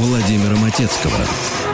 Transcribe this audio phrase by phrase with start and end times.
[0.00, 1.67] Владимира Матецкого.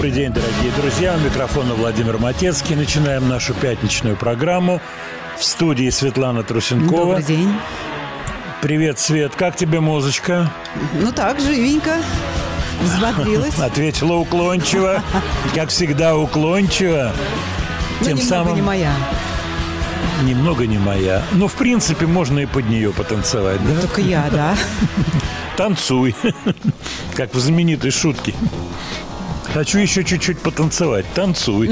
[0.00, 1.14] Добрый день, дорогие друзья.
[1.14, 2.74] У микрофона Владимир Матецкий.
[2.74, 4.80] Начинаем нашу пятничную программу.
[5.38, 7.16] В студии Светлана Трусенкова.
[7.16, 7.52] Добрый день.
[8.62, 9.34] Привет, Свет.
[9.36, 10.50] Как тебе музычка?
[10.98, 11.96] Ну так, живенько.
[12.80, 13.58] Взбодрилась.
[13.58, 15.02] Ответила уклончиво.
[15.54, 17.12] Как всегда, уклончиво.
[18.00, 18.54] Ну, Тем самым...
[18.54, 18.94] не моя.
[20.22, 21.22] Немного не моя.
[21.32, 23.80] Но, в принципе, можно и под нее потанцевать, да?
[23.82, 24.56] Только я, да.
[25.58, 26.16] Танцуй.
[27.14, 28.32] Как в знаменитой шутке.
[29.52, 31.04] Хочу еще чуть-чуть потанцевать.
[31.14, 31.68] Танцуй.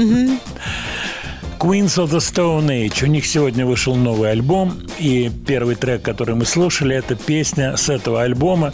[1.59, 3.03] Queens of the Stone Age.
[3.03, 7.89] У них сегодня вышел новый альбом, и первый трек, который мы слушали, это песня с
[7.89, 8.73] этого альбома.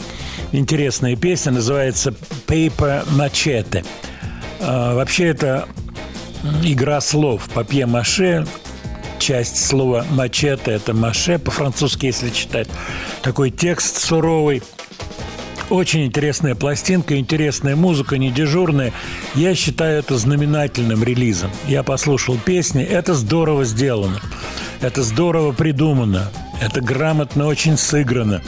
[0.52, 2.14] Интересная песня, называется
[2.48, 3.86] Paper Machete.
[4.60, 5.68] А, вообще это
[6.64, 7.50] игра слов.
[7.54, 8.46] Папье-маше,
[9.20, 12.68] часть слова мачете– это маше, по-французски, если читать.
[13.22, 14.62] Такой текст суровый–
[15.70, 18.94] очень интересная пластинка, интересная музыка, не дежурная.
[19.34, 21.52] Я считаю это знаменательным релизом.
[21.68, 24.20] Я послушал песни, это здорово сделано.
[24.82, 26.32] Это здорово придумано.
[26.62, 28.42] Это грамотно очень сыграно.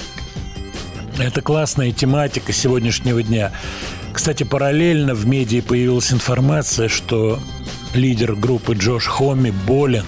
[1.18, 3.52] Это классная тематика сегодняшнего дня.
[4.14, 7.40] Кстати, параллельно в медиа появилась информация, что
[7.94, 10.06] лидер группы Джош Хомми болен.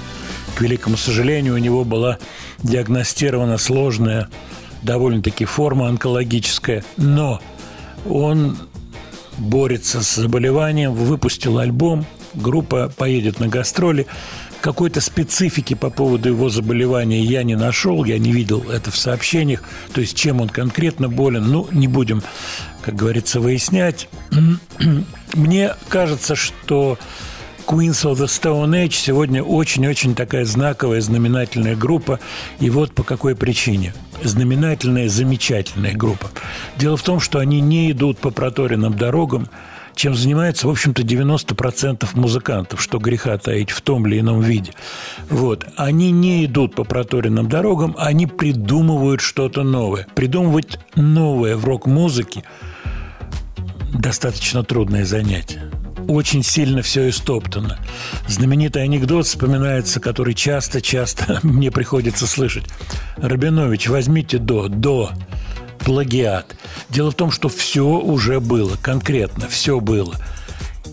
[0.55, 2.17] К великому сожалению, у него была
[2.63, 4.29] диагностирована сложная
[4.83, 7.41] довольно-таки форма онкологическая, но
[8.05, 8.57] он
[9.37, 14.07] борется с заболеванием, выпустил альбом, группа поедет на гастроли.
[14.61, 19.63] Какой-то специфики по поводу его заболевания я не нашел, я не видел это в сообщениях,
[19.93, 22.21] то есть чем он конкретно болен, ну, не будем,
[22.81, 24.09] как говорится, выяснять.
[25.33, 26.97] Мне кажется, что
[27.69, 32.19] Queens of the Stone Age сегодня очень-очень такая знаковая, знаменательная группа.
[32.59, 33.93] И вот по какой причине.
[34.23, 36.31] Знаменательная, замечательная группа.
[36.77, 39.49] Дело в том, что они не идут по проторенным дорогам.
[39.93, 44.71] чем занимается, в общем-то, 90% музыкантов, что греха таить в том или ином виде.
[45.29, 45.63] Вот.
[45.75, 50.07] Они не идут по проторенным дорогам, они придумывают что-то новое.
[50.15, 52.43] Придумывать новое в рок-музыке
[53.93, 55.69] достаточно трудное занятие
[56.09, 57.77] очень сильно все истоптано.
[58.27, 62.65] Знаменитый анекдот вспоминается, который часто-часто мне приходится слышать.
[63.17, 65.11] Рабинович, возьмите до, до,
[65.79, 66.55] плагиат.
[66.89, 70.15] Дело в том, что все уже было, конкретно все было.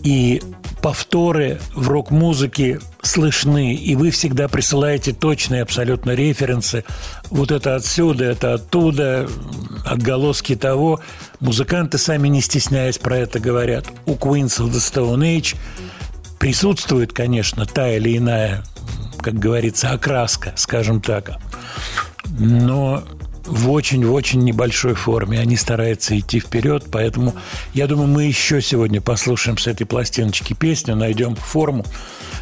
[0.03, 0.41] И
[0.81, 6.83] повторы в рок-музыке слышны, и вы всегда присылаете точные абсолютно референсы.
[7.31, 9.27] Вот это отсюда, это оттуда,
[9.85, 11.01] отголоски того.
[11.39, 13.85] Музыканты сами не стесняясь про это говорят.
[14.05, 15.55] У Queens of the Stone Age
[16.39, 18.63] присутствует, конечно, та или иная,
[19.19, 21.39] как говорится, окраска, скажем так.
[22.39, 23.03] Но
[23.47, 25.39] в очень-очень небольшой форме.
[25.39, 27.33] Они стараются идти вперед, поэтому
[27.73, 31.85] я думаю, мы еще сегодня послушаем с этой пластиночки песню, найдем форму.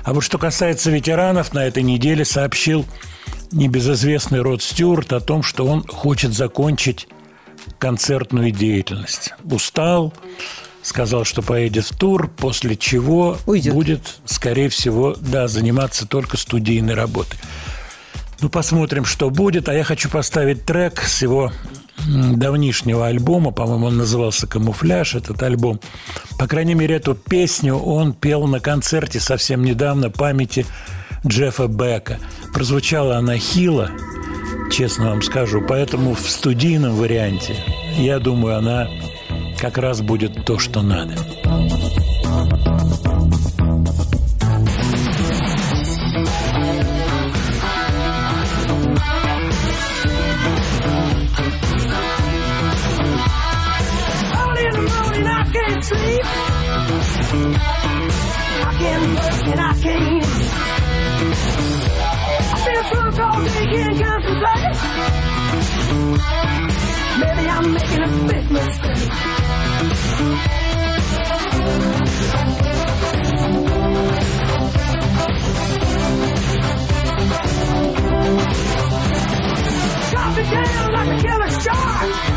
[0.03, 2.85] А вот что касается ветеранов, на этой неделе сообщил
[3.51, 7.07] небезызвестный Род Стюарт о том, что он хочет закончить
[7.79, 9.33] концертную деятельность.
[9.43, 10.13] Устал,
[10.81, 13.73] сказал, что поедет в тур, после чего Уйдет.
[13.73, 17.39] будет, скорее всего, да, заниматься только студийной работой.
[18.41, 19.69] Ну, посмотрим, что будет.
[19.69, 21.51] А я хочу поставить трек с его
[22.07, 25.79] давнишнего альбома, по-моему, он назывался «Камуфляж», этот альбом.
[26.37, 30.65] По крайней мере, эту песню он пел на концерте совсем недавно памяти
[31.25, 32.19] Джеффа Бека.
[32.53, 33.89] Прозвучала она хило,
[34.71, 37.55] честно вам скажу, поэтому в студийном варианте,
[37.97, 38.89] я думаю, она
[39.59, 41.15] как раз будет то, что надо.
[68.47, 68.57] Chop
[80.37, 82.34] it down like a killer shark!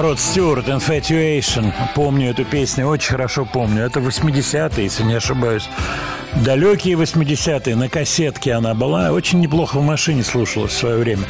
[0.00, 1.72] Род Стюарт, Infatuation.
[1.94, 3.82] Помню эту песню, очень хорошо помню.
[3.84, 5.68] Это 80-е, если не ошибаюсь.
[6.36, 9.12] Далекие 80-е, на кассетке она была.
[9.12, 11.24] Очень неплохо в машине слушалась в свое время.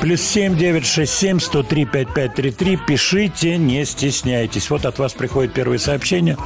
[0.00, 2.76] Плюс 7 967 103 5533.
[2.86, 4.70] Пишите, не стесняйтесь.
[4.70, 6.38] Вот от вас приходит первое сообщение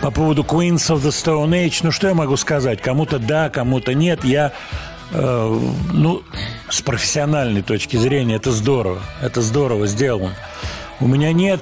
[0.00, 1.80] по поводу Queens of the Stone Age.
[1.82, 2.80] Ну, что я могу сказать?
[2.80, 4.24] Кому-то да, кому-то нет.
[4.24, 4.52] Я
[5.12, 5.60] э,
[5.92, 6.22] ну,
[6.70, 9.02] с профессиональной точки зрения, это здорово.
[9.20, 10.34] Это здорово сделано.
[11.00, 11.60] У меня нет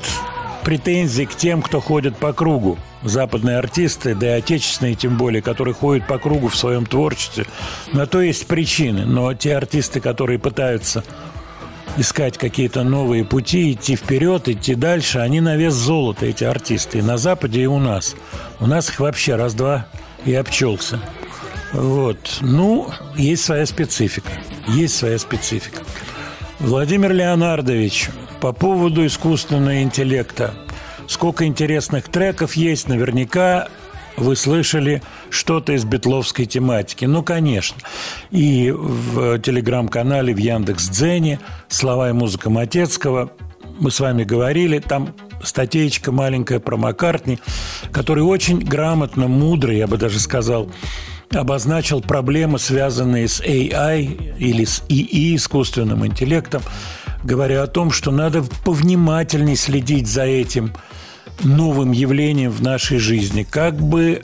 [0.65, 2.79] претензий к тем, кто ходит по кругу.
[3.05, 7.47] Западные артисты, да и отечественные тем более, которые ходят по кругу в своем творчестве.
[7.93, 9.07] На то есть причины.
[9.07, 11.05] Но те артисты, которые пытаются
[11.97, 15.21] искать какие-то новые пути, идти вперед, идти дальше.
[15.21, 16.99] Они на вес золота, эти артисты.
[16.99, 18.17] И на Западе, и у нас.
[18.59, 19.87] У нас их вообще раз-два
[20.25, 20.99] и обчелся.
[21.73, 22.39] Вот.
[22.41, 24.31] Ну, есть своя специфика.
[24.67, 25.83] Есть своя специфика.
[26.59, 30.55] Владимир Леонардович, по поводу искусственного интеллекта.
[31.07, 33.69] Сколько интересных треков есть, наверняка
[34.17, 37.05] вы слышали что-то из битловской тематики.
[37.05, 37.79] Ну, конечно.
[38.31, 43.31] И в телеграм-канале, в Яндекс.Дзене «Слова и музыка Матецкого»
[43.79, 47.39] мы с вами говорили, там статейка маленькая про Маккартни,
[47.93, 50.69] который очень грамотно, мудро, я бы даже сказал,
[51.33, 56.63] обозначил проблемы, связанные с AI или с ИИ, искусственным интеллектом,
[57.29, 60.73] говоря о том, что надо повнимательней следить за этим
[61.45, 64.23] новым явлением в нашей жизни, как бы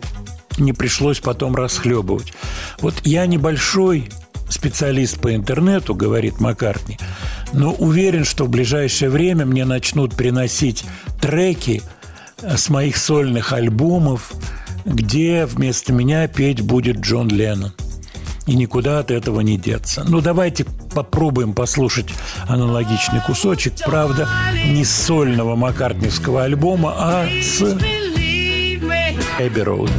[0.56, 2.32] не пришлось потом расхлебывать.
[2.80, 4.08] Вот я небольшой
[4.48, 6.98] специалист по интернету, говорит Маккартни,
[7.52, 10.84] но уверен, что в ближайшее время мне начнут приносить
[11.20, 11.82] треки
[12.42, 14.32] с моих сольных альбомов,
[14.86, 17.74] где вместо меня петь будет Джон Леннон.
[18.46, 20.04] И никуда от этого не деться.
[20.06, 22.08] Ну, давайте попробуем послушать
[22.46, 23.74] аналогичный кусочек.
[23.84, 24.28] Правда,
[24.66, 27.62] не с сольного маккартневского альбома, а с
[29.38, 29.92] Эбби Роуда.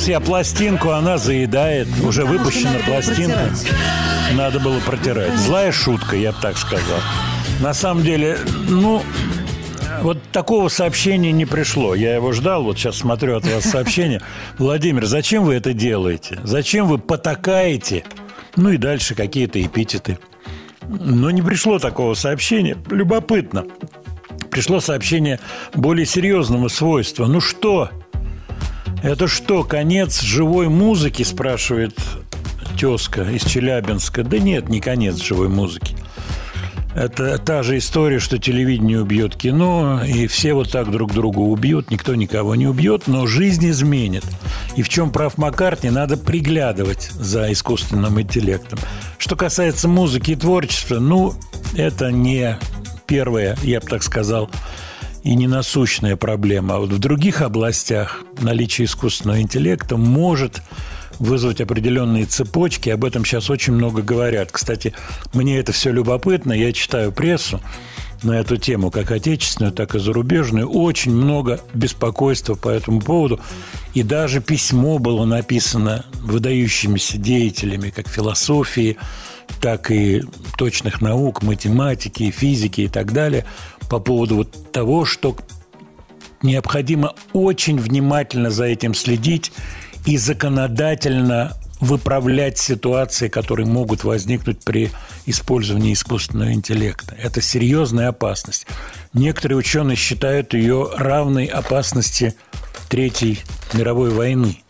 [0.00, 1.86] Принес я пластинку, она заедает.
[2.02, 3.50] Уже выпущена пластинка.
[3.50, 4.34] Протирать.
[4.34, 5.36] Надо было протирать.
[5.36, 7.00] Злая шутка, я бы так сказал.
[7.60, 8.38] На самом деле,
[8.68, 9.02] ну,
[10.00, 11.94] вот такого сообщения не пришло.
[11.94, 14.22] Я его ждал, вот сейчас смотрю от вас сообщение.
[14.58, 16.38] Владимир, зачем вы это делаете?
[16.44, 18.04] Зачем вы потакаете?
[18.56, 20.18] Ну и дальше какие-то эпитеты.
[20.88, 22.78] Но не пришло такого сообщения.
[22.88, 23.66] Любопытно.
[24.50, 25.40] Пришло сообщение
[25.74, 27.26] более серьезного свойства.
[27.26, 27.90] Ну что,
[29.02, 31.98] это что, конец живой музыки, спрашивает
[32.78, 34.22] тезка из Челябинска.
[34.24, 35.96] Да нет, не конец живой музыки.
[36.94, 41.88] Это та же история, что телевидение убьет кино, и все вот так друг друга убьют,
[41.90, 44.24] никто никого не убьет, но жизнь изменит.
[44.74, 48.80] И в чем прав Маккартни, надо приглядывать за искусственным интеллектом.
[49.18, 51.34] Что касается музыки и творчества, ну,
[51.76, 52.58] это не
[53.06, 54.50] первая, я бы так сказал,
[55.22, 56.76] и не насущная проблема.
[56.76, 60.62] А вот в других областях наличие искусственного интеллекта может
[61.18, 62.88] вызвать определенные цепочки.
[62.88, 64.50] Об этом сейчас очень много говорят.
[64.50, 64.94] Кстати,
[65.34, 66.52] мне это все любопытно.
[66.52, 67.60] Я читаю прессу
[68.22, 70.68] на эту тему, как отечественную, так и зарубежную.
[70.68, 73.38] Очень много беспокойства по этому поводу.
[73.92, 78.96] И даже письмо было написано выдающимися деятелями, как философии,
[79.60, 80.22] так и
[80.56, 83.44] точных наук, математики, физики и так далее,
[83.88, 85.36] по поводу вот того, что
[86.42, 89.52] необходимо очень внимательно за этим следить
[90.06, 94.90] и законодательно выправлять ситуации, которые могут возникнуть при
[95.26, 97.14] использовании искусственного интеллекта.
[97.14, 98.66] Это серьезная опасность.
[99.14, 102.34] Некоторые ученые считают ее равной опасности
[102.88, 103.40] Третьей
[103.72, 104.62] мировой войны.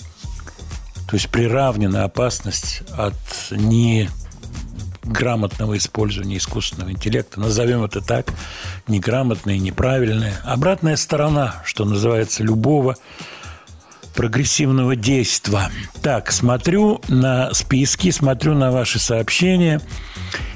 [1.09, 3.15] То есть приравнена опасность от
[5.04, 7.40] неграмотного использования искусственного интеллекта.
[7.40, 8.33] Назовем это так.
[8.87, 10.35] Неграмотное, неправильное.
[10.45, 12.97] Обратная сторона, что называется, любого
[14.14, 15.71] прогрессивного действа.
[16.02, 19.80] Так, смотрю на списки, смотрю на ваши сообщения,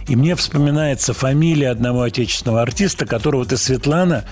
[0.08, 4.24] и мне вспоминается фамилия одного отечественного артиста, которого ты, Светлана,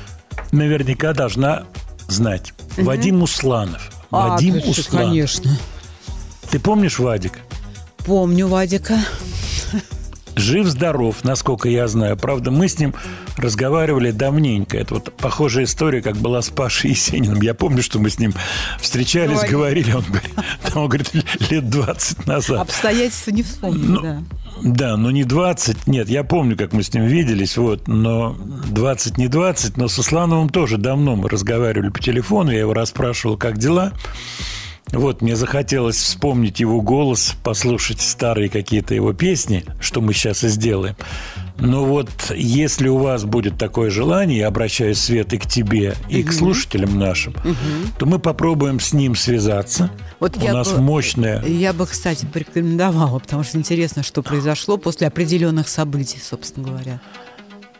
[0.50, 1.64] наверняка должна
[2.09, 2.52] знать.
[2.76, 2.87] Угу.
[2.87, 3.90] Вадим Усланов.
[4.11, 5.09] А, Вадим Усланов.
[5.09, 5.59] Конечно.
[6.50, 7.38] Ты помнишь Вадик?
[8.04, 8.99] Помню Вадика.
[10.37, 12.17] Жив-здоров, насколько я знаю.
[12.17, 12.95] Правда, мы с ним
[13.37, 14.77] разговаривали давненько.
[14.79, 17.41] Это вот похожая история, как была с Пашей Есениным.
[17.43, 18.33] Я помню, что мы с ним
[18.81, 19.91] встречались, Говорили.
[19.91, 19.93] говорили.
[19.95, 20.33] Он говорит,
[20.75, 22.61] он говорит, лет 20 назад.
[22.61, 24.23] Обстоятельства не вспомню, ну, да.
[24.62, 28.37] Да, но не 20, нет, я помню, как мы с ним виделись, вот, но
[28.69, 33.37] 20 не 20, но с Ислановым тоже давно мы разговаривали по телефону, я его расспрашивал,
[33.37, 33.92] как дела.
[34.90, 40.49] Вот, мне захотелось вспомнить его голос, послушать старые какие-то его песни, что мы сейчас и
[40.49, 40.97] сделаем.
[41.59, 46.23] Но вот если у вас будет такое желание, я обращаюсь, Свет, и к тебе, и
[46.23, 46.29] угу.
[46.29, 47.55] к слушателям нашим, угу.
[47.99, 49.90] то мы попробуем с ним связаться.
[50.21, 51.42] Вот у нас бы, мощная...
[51.45, 57.01] Я бы, кстати, порекомендовала, потому что интересно, что произошло после определенных событий, собственно говоря.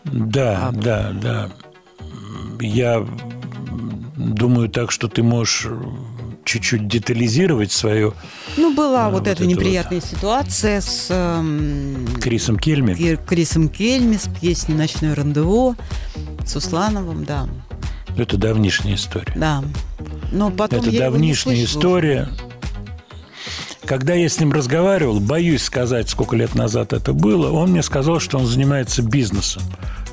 [0.05, 0.73] Да, а...
[0.73, 1.53] да, да.
[2.61, 3.07] Я
[4.17, 5.67] думаю так, что ты можешь
[6.45, 8.15] чуть-чуть детализировать свою...
[8.57, 10.09] Ну, была вот, вот эта неприятная вот...
[10.09, 11.07] ситуация с...
[11.11, 13.17] Эм, Крисом Кельми.
[13.27, 15.77] Крисом Кельми с песней «Ночное рандеву»,
[16.45, 17.49] с Услановым, да.
[18.17, 19.33] Это давнишняя история.
[19.37, 19.65] Да.
[20.33, 22.29] Но потом Это давнишняя история.
[23.85, 28.21] Когда я с ним разговаривал, боюсь сказать, сколько лет назад это было, он мне сказал,
[28.21, 29.63] что он занимается бизнесом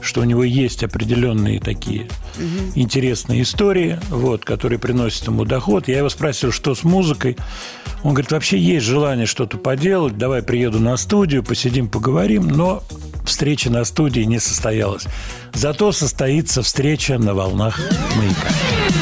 [0.01, 2.03] что у него есть определенные такие
[2.37, 2.71] угу.
[2.75, 5.87] интересные истории, вот, которые приносят ему доход.
[5.87, 7.37] Я его спросил, что с музыкой.
[8.03, 12.83] Он говорит, вообще есть желание что-то поделать, давай приеду на студию, посидим, поговорим, но
[13.25, 15.05] встреча на студии не состоялась.
[15.53, 17.79] Зато состоится встреча на волнах
[18.15, 18.98] маяка.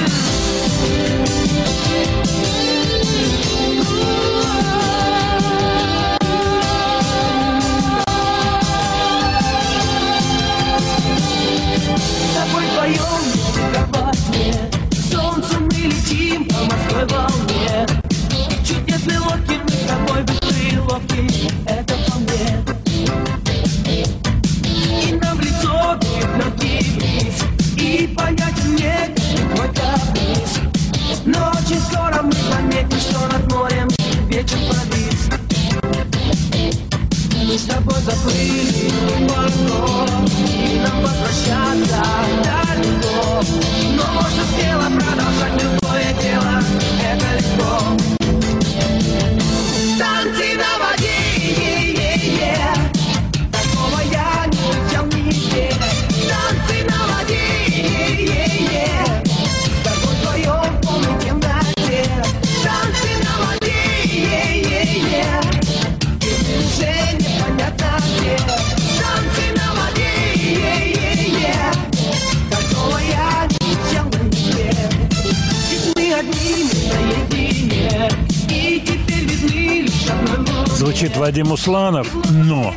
[81.27, 82.73] Вадим Усланов, но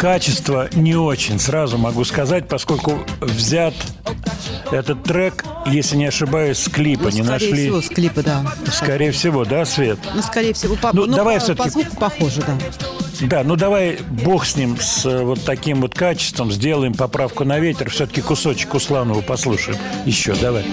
[0.00, 3.72] качество не очень, сразу могу сказать, поскольку взят
[4.72, 7.46] этот трек, если не ошибаюсь, с клипа ну, не нашли.
[7.46, 8.44] Скорее всего, с клипа, да.
[8.72, 10.00] Скорее всего, да, Свет?
[10.12, 11.68] Ну, скорее всего, по, ну, ну, давай по, все-таки.
[11.68, 12.58] По звуку похоже, да.
[13.20, 17.60] Да, ну давай бог с ним, с э, вот таким вот качеством, сделаем поправку на
[17.60, 17.90] ветер.
[17.90, 19.78] Все-таки кусочек Усланова послушаем.
[20.04, 20.64] Еще, давай.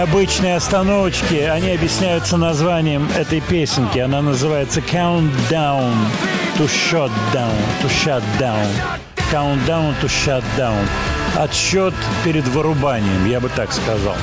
[0.00, 3.98] Необычные остановочки, они объясняются названием этой песенки.
[3.98, 5.92] Она называется Countdown
[6.56, 7.52] to Shut Down.
[7.82, 8.66] To Shut Down.
[9.30, 10.86] Countdown to Shut Down.
[11.36, 11.92] Отсчет
[12.24, 14.16] перед вырубанием, я бы так сказал.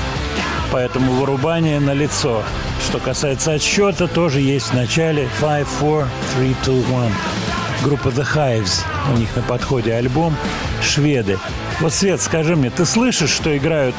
[0.71, 2.41] Поэтому вырубание на лицо.
[2.87, 7.13] Что касается отсчета, тоже есть в начале 5, 4, 3, 2, 1.
[7.83, 8.81] Группа The Hives.
[9.13, 10.35] У них на подходе альбом.
[10.81, 11.37] Шведы.
[11.79, 13.95] Вот, Свет, скажи мне, ты слышишь, что играют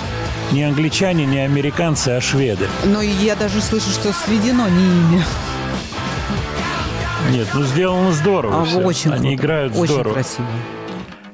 [0.53, 2.69] не англичане, не американцы, а шведы.
[2.85, 5.25] Но я даже слышу, что сведено не имя.
[7.31, 8.63] Нет, ну сделано здорово.
[8.63, 8.79] А, все.
[8.81, 9.35] Очень Они круто.
[9.43, 10.15] играют очень здорово.
[10.15, 10.47] красиво.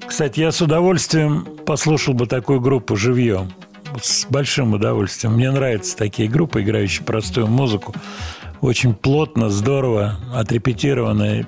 [0.06, 3.52] Кстати, я с удовольствием послушал бы такую группу живьем.
[4.02, 5.34] с большим удовольствием.
[5.34, 7.94] Мне нравятся такие группы, играющие простую музыку.
[8.60, 11.46] Очень плотно, здорово, отрепетированно.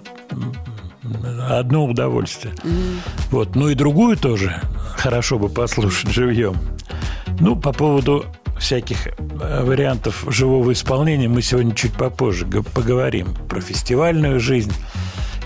[1.49, 2.55] Одно удовольствие.
[2.63, 2.99] Mm-hmm.
[3.31, 3.57] Вот.
[3.57, 4.61] Ну и другую тоже
[4.97, 6.57] хорошо бы послушать живьем.
[7.41, 8.25] Ну, по поводу
[8.59, 13.35] всяких э, вариантов живого исполнения мы сегодня чуть попозже поговорим.
[13.49, 14.73] Про фестивальную жизнь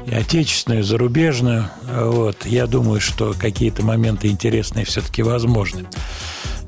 [0.06, 1.66] и отечественную, и зарубежную.
[1.88, 2.46] Вот.
[2.46, 5.86] Я думаю, что какие-то моменты интересные все-таки возможны.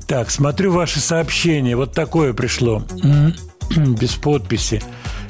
[0.07, 1.75] Так, смотрю ваши сообщения.
[1.75, 2.83] Вот такое пришло.
[3.75, 4.81] Без подписи.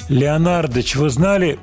[0.08, 1.58] Леонардович, вы знали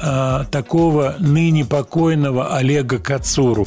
[0.00, 3.66] а, такого ныне покойного Олега Кацуру?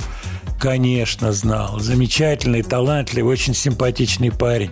[0.65, 1.79] Конечно, знал.
[1.79, 4.71] Замечательный, талантливый, очень симпатичный парень.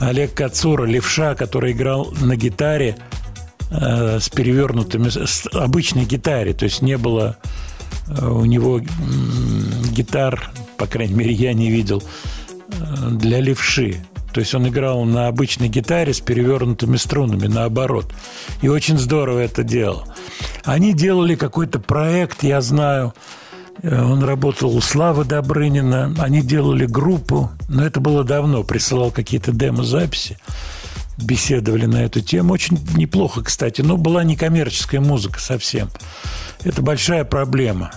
[0.00, 2.96] Олег Кацура, левша, который играл на гитаре
[3.70, 7.36] э, с перевернутыми, с обычной гитаре, то есть не было
[8.08, 8.80] э, у него
[9.92, 12.02] гитар, по крайней мере, я не видел,
[12.72, 14.04] э, для левши.
[14.32, 18.12] То есть он играл на обычной гитаре с перевернутыми струнами, наоборот.
[18.62, 20.08] И очень здорово это делал.
[20.64, 23.14] Они делали какой-то проект, я знаю,
[23.82, 26.14] он работал у Славы Добрынина.
[26.18, 28.62] Они делали группу, но это было давно.
[28.62, 30.38] Присылал какие-то демо-записи.
[31.18, 32.54] Беседовали на эту тему.
[32.54, 33.82] Очень неплохо, кстати.
[33.82, 35.90] Но была не коммерческая музыка совсем.
[36.62, 37.92] Это большая проблема.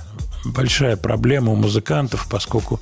[0.46, 2.80] Большая проблема у музыкантов, поскольку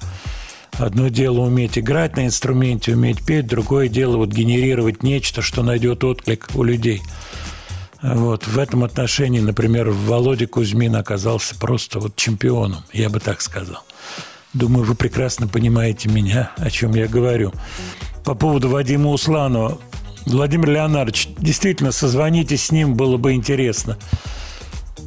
[0.77, 6.03] Одно дело уметь играть на инструменте, уметь петь, другое дело вот генерировать нечто, что найдет
[6.03, 7.01] отклик у людей–
[8.13, 13.81] вот, в этом отношении, например, Володя Кузьмин оказался просто вот чемпионом, я бы так сказал.
[14.53, 17.51] Думаю, вы прекрасно понимаете меня, о чем я говорю.
[18.23, 19.79] По поводу Вадима Усланова.
[20.27, 23.97] Владимир Леонардович, действительно, созвонитесь с ним, было бы интересно.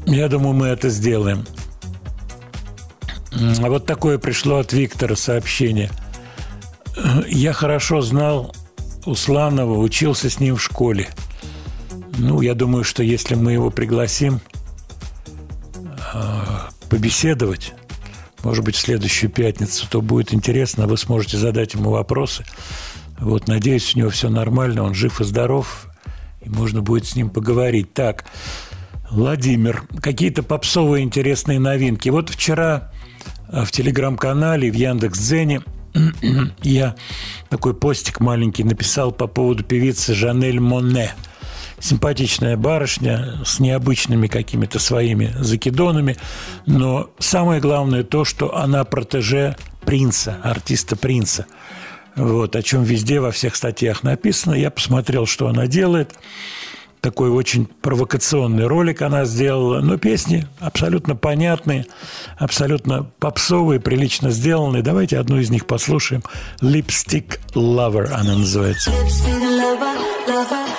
[0.07, 1.47] Я думаю, мы это сделаем.
[3.33, 5.91] А вот такое пришло от Виктора сообщение.
[7.29, 8.55] Я хорошо знал
[9.07, 11.09] Усланова, учился с ним в школе–
[12.19, 14.41] ну, я думаю, что если мы его пригласим
[16.15, 16.21] э,
[16.91, 17.75] побеседовать,
[18.43, 22.45] может быть, в следующую пятницу, то будет интересно, вы сможете задать ему вопросы.
[23.21, 25.87] Вот, надеюсь, у него все нормально, он жив и здоров,
[26.41, 27.95] и можно будет с ним поговорить.
[27.95, 28.25] Так,
[29.11, 32.09] Владимир, какие-то попсовые интересные новинки.
[32.09, 32.93] Вот вчера
[33.49, 35.63] э, в телеграм-канале, в Яндекс.Дзене
[36.63, 36.97] я
[37.49, 41.13] такой постик маленький написал по поводу певицы Жанель Моне–
[41.81, 46.17] симпатичная барышня с необычными какими-то своими закидонами,
[46.67, 51.47] но самое главное то, что она протеже принца, артиста принца.
[52.17, 54.55] Вот, о чем везде во всех статьях написано.
[54.55, 56.15] Я посмотрел, что она делает.
[57.01, 59.81] Такой очень провокационный ролик она сделала.
[59.81, 61.87] Но песни абсолютно понятные,
[62.37, 64.83] абсолютно попсовые, прилично сделанные.
[64.83, 66.23] Давайте одну из них послушаем.
[66.61, 68.91] «Lipstick Lover» она называется.
[68.91, 70.79] Lover, lover.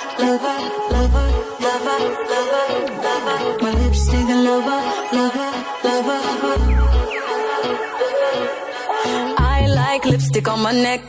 [10.10, 11.00] lipstick on my neck.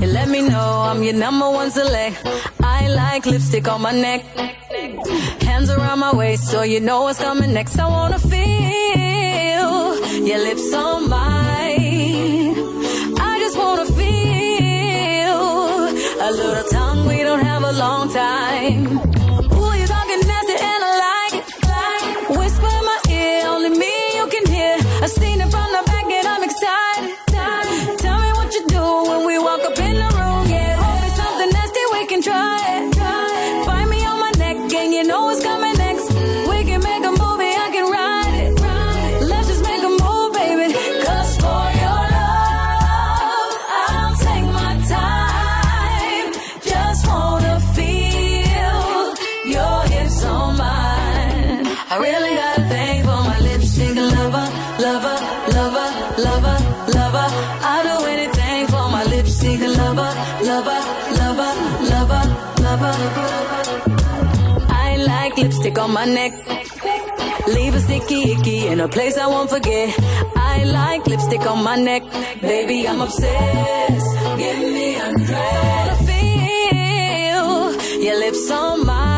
[0.00, 2.16] You let me know I'm your number one select.
[2.86, 4.22] I like lipstick on my neck.
[5.42, 7.76] Hands around my waist so you know what's coming next.
[7.80, 12.54] I wanna feel your lips on mine.
[13.18, 15.38] I just wanna feel
[16.26, 17.08] a little tongue.
[17.08, 19.05] We don't have a long time.
[65.36, 66.32] Like lipstick on my neck.
[67.46, 69.94] Leave a sticky icky in a place I won't forget.
[70.36, 72.02] I like lipstick on my neck.
[72.40, 74.38] Baby, I'm obsessed.
[74.38, 75.92] Give me undressed.
[75.92, 76.06] I
[77.76, 79.15] feel your lips on mine.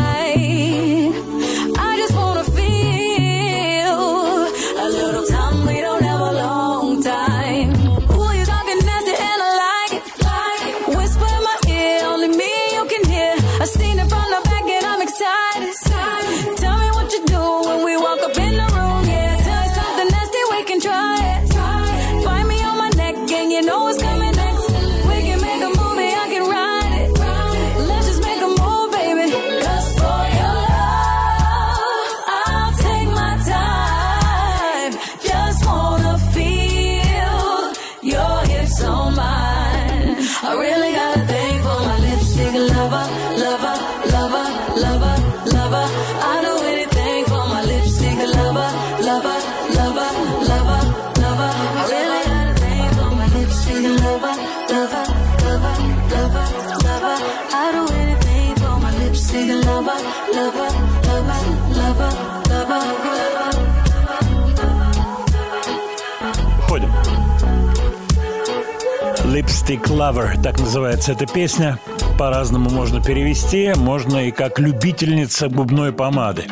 [69.38, 71.78] Lipstick Lover, так называется эта песня.
[72.18, 76.46] По-разному можно перевести, можно и как любительница губной помады.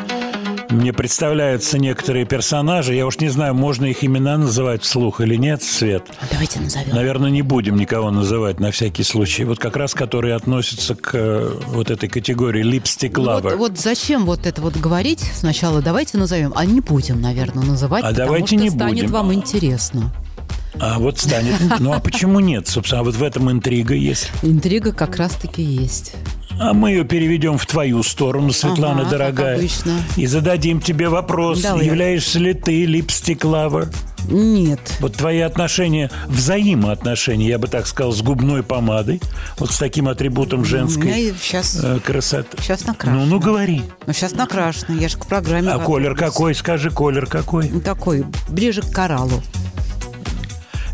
[0.69, 2.95] Мне представляются некоторые персонажи.
[2.95, 6.05] Я уж не знаю, можно их имена называть вслух или нет, Свет.
[6.21, 6.95] А давайте назовем.
[6.95, 9.43] Наверное, не будем никого называть на всякий случай.
[9.43, 13.41] Вот как раз которые относятся к э, вот этой категории lipstick lover.
[13.41, 15.29] Вот, вот зачем вот это вот говорить?
[15.35, 19.11] Сначала давайте назовем, а не будем, наверное, называть, а потому давайте что не станет будем.
[19.11, 20.13] вам интересно.
[20.79, 21.55] А вот станет.
[21.79, 22.67] Ну а почему нет?
[22.67, 24.31] Собственно, а вот в этом интрига есть.
[24.43, 26.13] Интрига как раз-таки есть.
[26.59, 29.61] А мы ее переведем в твою сторону, Светлана, Ага, дорогая.
[30.15, 31.85] И зададим тебе вопрос, Давай.
[31.85, 33.89] являешься ли ты липстик лавер?
[34.29, 34.79] Нет.
[34.99, 39.21] Вот твои отношения, взаимоотношения, я бы так сказал, с губной помадой,
[39.59, 42.57] вот с таким атрибутом У меня женской сейчас, э, красоты.
[42.59, 43.25] сейчас накрашено.
[43.25, 43.83] Ну, ну говори.
[44.07, 44.99] Ну, сейчас накрашено.
[44.99, 46.33] Я же к программе А колер готовлюсь.
[46.33, 46.55] какой?
[46.55, 47.67] Скажи, колер какой?
[47.81, 49.41] Такой, ближе к кораллу.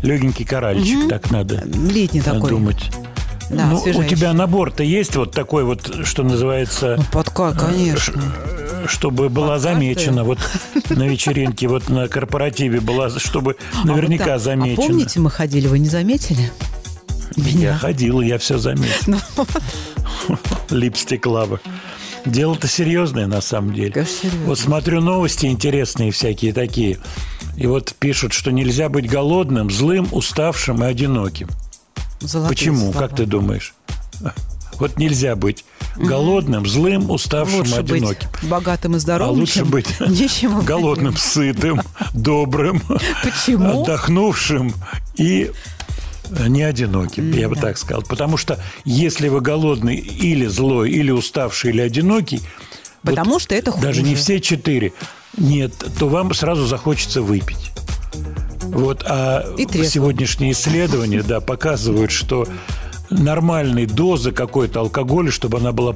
[0.04, 2.50] Легенький коральчик, так надо Летний такой.
[2.50, 2.90] думать.
[3.50, 8.22] Да, ну, у тебя набор-то есть вот такой вот, что называется, Ну, подка, конечно.
[8.86, 9.74] чтобы была Подкаты?
[9.74, 10.38] замечена вот
[10.90, 14.40] на вечеринке, вот на корпоративе была, чтобы А наверняка так.
[14.40, 14.84] замечена.
[14.84, 16.50] А помните, мы ходили, вы не заметили?
[17.36, 17.78] Я Меня.
[17.78, 19.16] ходил, я все заметил.
[20.28, 20.38] Ну,
[20.70, 21.60] Липстик лава.
[22.24, 23.90] Дело-то серьезное на самом деле.
[23.92, 24.46] Конечно, серьезно.
[24.46, 26.98] Вот смотрю новости интересные всякие такие.
[27.56, 31.48] И вот пишут, что нельзя быть голодным, злым, уставшим и одиноким.
[32.20, 32.92] золотые Почему?
[32.92, 33.08] слова.
[33.08, 33.74] Как ты думаешь?
[34.80, 38.28] Вот нельзя быть голодным, злым, уставшим Лучше и быть одиноким.
[38.42, 41.80] богатым и А здоровым, лучше чем быть нищим голодным, сытым,
[42.12, 42.82] добрым,
[43.22, 43.82] Почему?
[43.82, 44.74] отдохнувшим
[45.16, 45.52] и
[46.48, 47.62] не одиноким, я бы да.
[47.62, 48.02] так сказал.
[48.02, 52.40] Потому что если вы голодный или злой, или уставший, или одинокий,
[53.02, 53.86] вот Потому что это хуже.
[53.86, 54.92] даже не все четыре,
[55.36, 57.70] нет, то вам сразу захочется выпить.
[58.62, 59.90] Вот, а И трезво.
[59.90, 62.48] сегодняшние исследования, да, показывают, что
[63.10, 65.94] нормальной дозы какой-то алкоголя, чтобы она была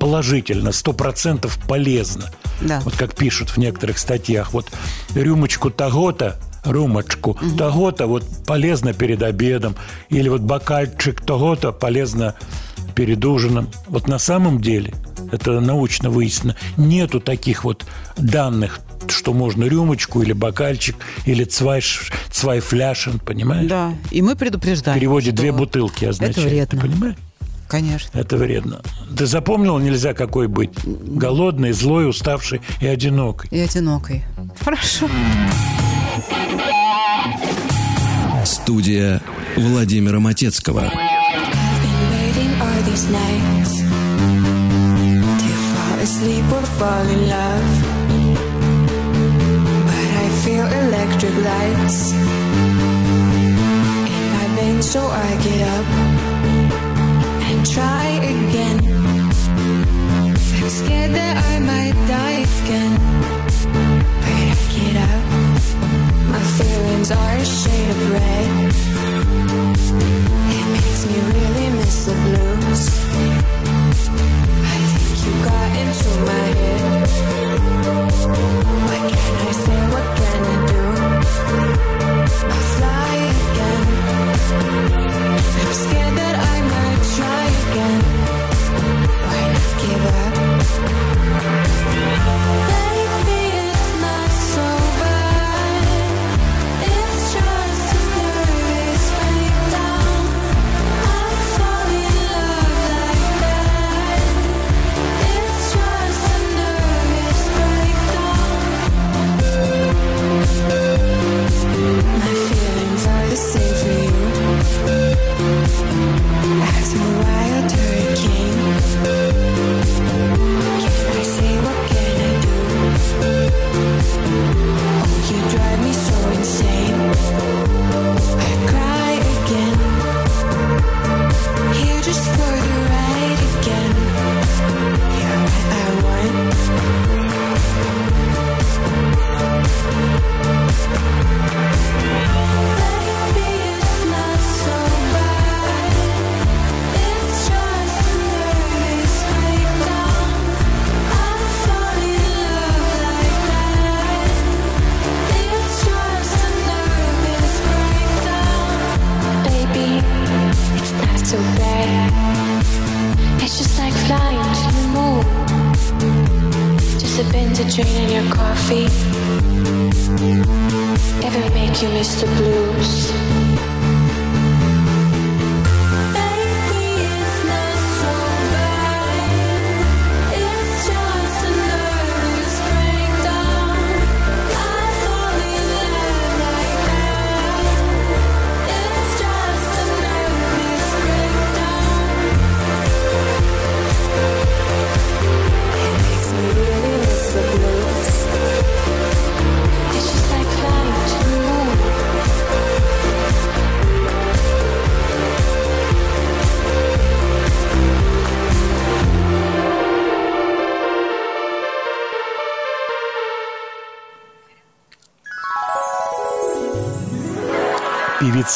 [0.00, 2.32] положительно, 100% полезна.
[2.60, 2.80] Да.
[2.80, 4.66] Вот как пишут в некоторых статьях, вот
[5.14, 9.74] рюмочку того-то, рюмочку того-то вот полезно перед обедом,
[10.08, 12.34] или вот бокальчик того-то полезно
[12.94, 13.68] перед ужином.
[13.88, 14.94] Вот на самом деле,
[15.32, 17.84] это научно выяснено, нету таких вот
[18.16, 23.68] данных, что можно рюмочку или бокальчик, или цвайш, цвайфляшен, понимаешь?
[23.68, 24.98] Да, и мы В предупреждаем.
[24.98, 26.38] переводе что две бутылки означает.
[26.38, 26.80] Это вредно.
[26.80, 27.16] Ты понимаешь?
[27.68, 28.18] Конечно.
[28.18, 28.80] Это вредно.
[29.16, 30.70] Ты запомнил, нельзя какой быть?
[30.84, 33.48] Голодный, злой, уставший и одинокий.
[33.50, 34.24] И одинокой.
[34.60, 35.08] Хорошо.
[38.44, 39.20] Студия
[39.56, 40.90] Владимира Матецкого.
[46.06, 47.70] Asleep or fall in love.
[49.86, 52.12] But I feel electric lights
[54.14, 55.86] in my veins, so I get up
[57.48, 58.78] and try again.
[60.62, 62.92] I'm scared that I might die again,
[63.72, 65.25] but I get up.
[66.76, 68.74] My feelings are a shade of red.
[70.56, 72.84] It makes me really miss the blues.
[74.62, 77.08] I think you got into my head.
[78.84, 79.80] What can I say?
[79.94, 80.82] What can I do?
[82.52, 83.84] I'll fly again.
[85.60, 88.00] I'm scared that I might try again.
[89.24, 90.35] Why not give up?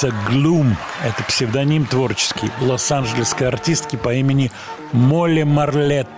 [0.00, 4.50] Певица Глум– это псевдоним творческий лос-анджелесской артистки по имени
[4.92, 6.08] Молли Марлетт.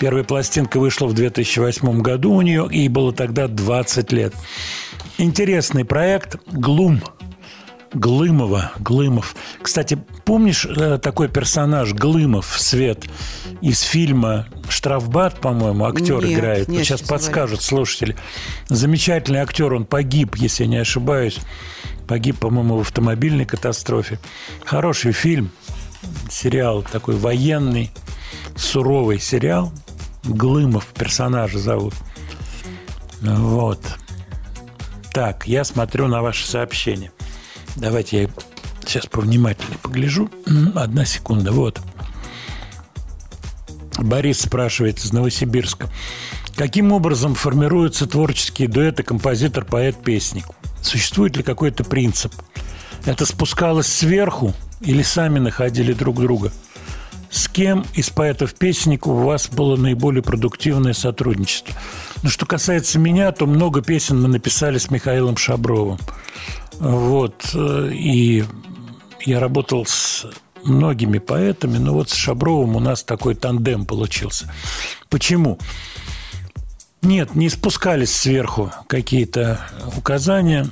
[0.00, 4.34] Первая пластинка вышла в 2008 году у нее, ей было тогда 20 лет.
[5.18, 7.02] Интересный проект «Глум».
[7.94, 9.36] Глымова, Глымов.
[9.60, 13.04] Кстати, помнишь э, такой персонаж Глымов, Свет,
[13.60, 16.68] из фильма «Штрафбат», по-моему, актер Нет, играет?
[16.68, 18.16] Нет, сейчас сейчас подскажут слушатели.
[18.68, 21.38] Замечательный актер, он погиб, если я не ошибаюсь.
[22.12, 24.18] Погиб, по-моему, в автомобильной катастрофе.
[24.66, 25.50] Хороший фильм,
[26.30, 27.90] сериал такой военный,
[28.54, 29.72] суровый сериал.
[30.22, 31.94] Глымов персонажа зовут.
[33.22, 33.80] Вот.
[35.14, 37.12] Так, я смотрю на ваши сообщения.
[37.76, 38.28] Давайте я
[38.84, 40.30] сейчас повнимательнее погляжу.
[40.74, 41.80] Одна секунда, вот.
[43.96, 45.88] Борис спрашивает из Новосибирска.
[46.56, 50.44] Каким образом формируются творческие дуэты композитор-поэт-песник?
[50.82, 52.32] Существует ли какой-то принцип?
[53.04, 56.52] Это спускалось сверху или сами находили друг друга?
[57.30, 61.74] С кем из поэтов-песенников у вас было наиболее продуктивное сотрудничество?
[62.22, 65.98] Ну, что касается меня, то много песен мы написали с Михаилом Шабровым.
[66.78, 67.50] Вот.
[67.54, 68.44] э, И
[69.24, 70.26] я работал с
[70.62, 74.52] многими поэтами, но вот с Шабровым у нас такой тандем получился.
[75.08, 75.58] Почему?
[77.02, 79.60] Нет, не спускались сверху какие-то
[79.96, 80.68] указания.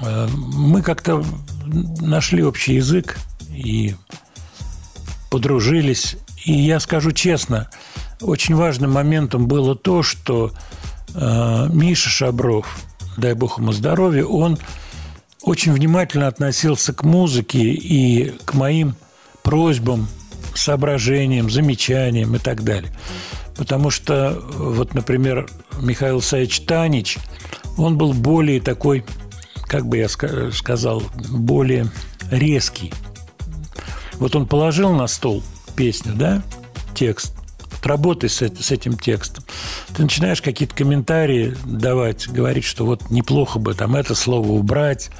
[0.00, 1.24] Э, Мы как-то
[1.66, 3.16] нашли общий язык
[3.48, 3.94] и
[5.30, 6.16] подружились.
[6.44, 7.70] И я скажу честно,
[8.20, 10.52] очень важным моментом было то, что
[11.14, 12.80] э, Миша Шабров,
[13.16, 14.58] дай бог ему здоровья, он
[15.42, 18.96] очень внимательно относился к музыке и к моим
[19.42, 20.08] просьбам,
[20.54, 22.92] соображениям, замечаниям и так далее.
[23.60, 25.46] Потому что, вот, например,
[25.82, 27.18] Михаил Саевич Танич,
[27.76, 29.04] он был более такой,
[29.66, 31.90] как бы я ска- сказал, более
[32.30, 32.90] резкий.
[34.14, 35.42] Вот он положил на стол
[35.76, 36.42] песню, да,
[36.94, 37.34] текст,
[37.82, 39.44] работай с, с этим текстом.
[39.94, 45.10] Ты начинаешь какие-то комментарии давать, говорить, что вот неплохо бы там это слово убрать,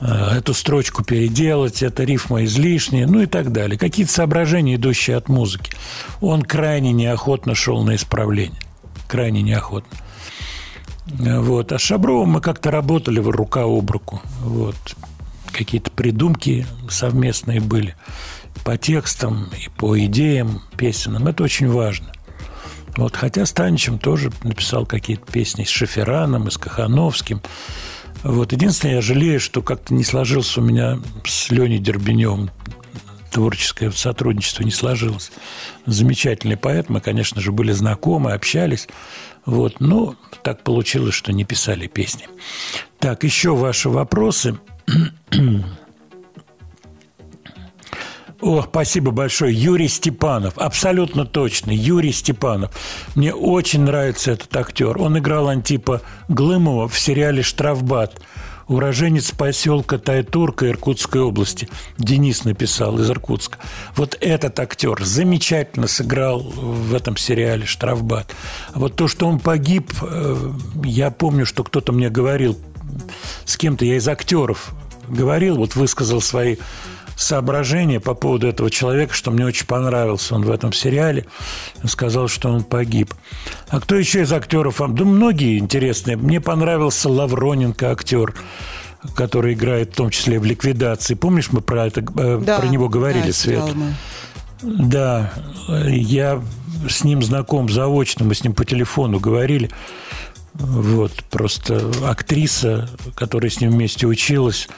[0.00, 3.78] эту строчку переделать, это рифма излишняя, ну и так далее.
[3.78, 5.72] Какие-то соображения, идущие от музыки.
[6.20, 8.60] Он крайне неохотно шел на исправление.
[9.08, 9.98] Крайне неохотно.
[11.20, 11.72] Э, Вот.
[11.72, 14.20] А с Шабровым мы как-то работали в рука об руку.
[14.40, 14.76] Вот.
[15.52, 17.94] Какие-то придумки совместные были
[18.64, 21.26] по текстам и по идеям песенным.
[21.26, 22.12] Это очень важно.
[22.96, 27.42] Вот, хотя с Таничем тоже написал какие-то песни с Шефераном, и с Кахановским.
[28.22, 28.52] Вот.
[28.52, 32.50] Единственное, я жалею, что как-то не сложился у меня с Леней Дербеневым
[33.30, 35.30] творческое сотрудничество не сложилось.
[35.84, 38.88] Замечательный поэт, мы, конечно же, были знакомы, общались.
[39.44, 39.78] Вот.
[39.80, 42.28] Но так получилось, что не писали песни.
[42.98, 44.58] Так, еще ваши вопросы.
[48.40, 49.54] О, спасибо большое.
[49.54, 50.58] Юрий Степанов.
[50.58, 51.70] Абсолютно точно.
[51.70, 52.70] Юрий Степанов.
[53.14, 55.00] Мне очень нравится этот актер.
[55.00, 58.20] Он играл Антипа Глымова в сериале «Штрафбат».
[58.68, 61.68] Уроженец поселка Тайтурка Иркутской области.
[61.98, 63.58] Денис написал из Иркутска.
[63.94, 68.34] Вот этот актер замечательно сыграл в этом сериале «Штрафбат».
[68.74, 70.52] А вот то, что он погиб, э,
[70.84, 72.58] я помню, что кто-то мне говорил,
[73.44, 74.74] с кем-то я из актеров
[75.08, 76.56] говорил, вот высказал свои
[77.16, 81.26] соображения по поводу этого человека, что мне очень понравился он в этом сериале.
[81.82, 83.12] Он сказал, что он погиб.
[83.68, 84.94] А кто еще из актеров вам?
[84.94, 86.16] Да многие интересные.
[86.16, 88.34] Мне понравился Лавроненко, актер,
[89.14, 91.14] который играет в том числе в «Ликвидации».
[91.14, 93.64] Помнишь, мы про, это, э, Да, про него говорили, да, Свет?
[94.62, 95.32] Да,
[95.86, 96.42] я
[96.88, 99.70] с ним знаком заочно, мы с ним по телефону говорили.
[100.54, 104.68] Вот, просто актриса, которая с ним вместе училась,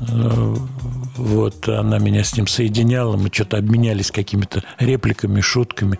[0.00, 5.98] вот, она меня с ним соединяла, мы что-то обменялись какими-то репликами, шутками.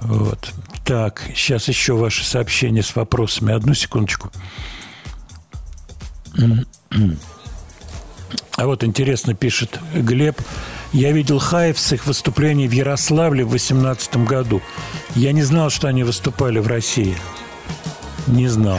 [0.00, 0.52] Вот.
[0.84, 3.54] Так, сейчас еще ваши сообщения с вопросами.
[3.54, 4.30] Одну секундочку.
[8.56, 10.40] А вот интересно пишет Глеб.
[10.92, 14.60] Я видел Хаев с их выступлений в Ярославле в 2018 году.
[15.14, 17.16] Я не знал, что они выступали в России.
[18.26, 18.78] Не знал.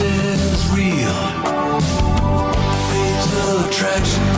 [0.00, 1.18] Is real.
[2.88, 4.28] Fatal attraction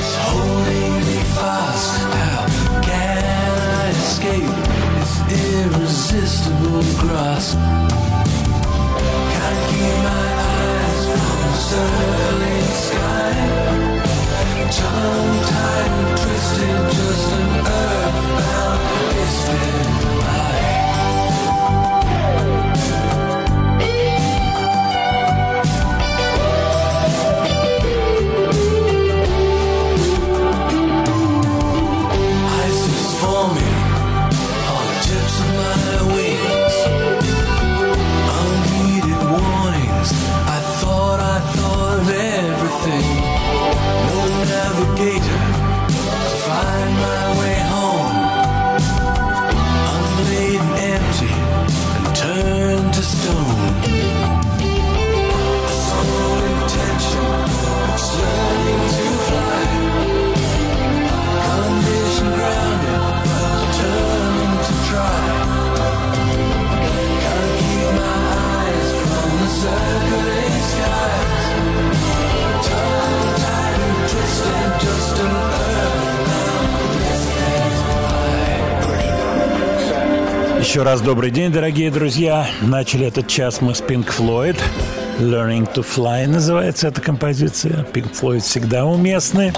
[0.00, 1.90] is holding me fast.
[2.14, 2.46] How
[2.82, 4.56] can I escape
[5.00, 7.58] its irresistible grasp?
[9.34, 13.32] Can't keep my eyes from the sterling sky.
[14.70, 17.75] Tongue tied and twisted, just an
[80.86, 82.46] раз добрый день, дорогие друзья.
[82.62, 84.56] Начали этот час мы с Pink Floyd.
[85.18, 87.84] Learning to Fly называется эта композиция.
[87.92, 89.52] Pink Floyd всегда уместны.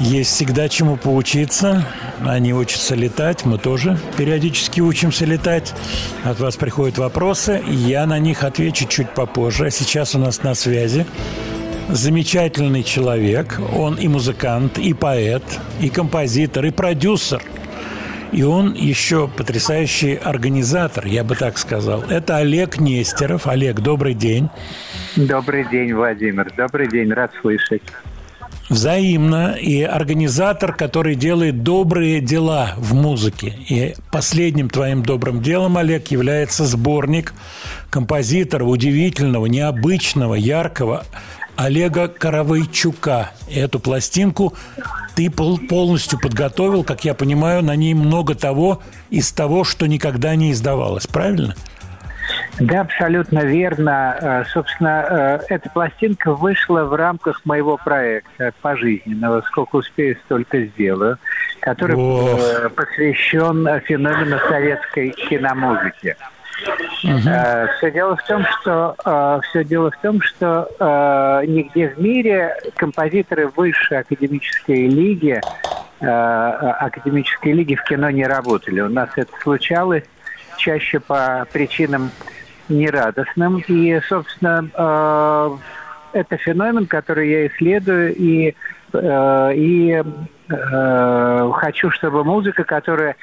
[0.00, 1.86] Есть всегда чему поучиться.
[2.20, 5.72] Они учатся летать, мы тоже периодически учимся летать.
[6.24, 9.68] От вас приходят вопросы, я на них отвечу чуть попозже.
[9.68, 11.06] А сейчас у нас на связи
[11.88, 13.58] замечательный человек.
[13.74, 15.42] Он и музыкант, и поэт,
[15.80, 17.40] и композитор, и продюсер.
[18.34, 22.02] И он еще потрясающий организатор, я бы так сказал.
[22.02, 23.46] Это Олег Нестеров.
[23.46, 24.48] Олег, добрый день.
[25.14, 26.52] Добрый день, Владимир.
[26.56, 27.82] Добрый день, рад слышать.
[28.68, 29.52] Взаимно.
[29.52, 33.54] И организатор, который делает добрые дела в музыке.
[33.68, 37.34] И последним твоим добрым делом, Олег, является сборник
[37.88, 41.04] композитора удивительного, необычного, яркого
[41.56, 43.30] Олега Каравайчука.
[43.48, 44.54] И эту пластинку
[45.14, 50.34] ты пол- полностью подготовил, как я понимаю, на ней много того из того, что никогда
[50.34, 51.06] не издавалось.
[51.06, 51.54] Правильно?
[52.58, 54.16] Да, абсолютно верно.
[54.20, 61.18] Э, Собственно, э, эта пластинка вышла в рамках моего проекта пожизненного «Сколько успею, столько сделаю»,
[61.60, 62.40] который Ох.
[62.40, 66.16] э, посвящен феномену советской киномузыки.
[67.78, 73.48] Все дело в том, что все дело в том, что э, нигде в мире композиторы
[73.48, 75.40] высшей академической лиги
[76.00, 78.80] э, академической лиги в кино не работали.
[78.80, 80.04] У нас это случалось
[80.56, 82.10] чаще по причинам
[82.68, 83.62] нерадостным.
[83.66, 85.56] И, собственно, э,
[86.18, 88.54] это феномен, который я исследую, и,
[88.92, 90.02] э, и
[90.48, 93.16] э, хочу, чтобы музыка, которая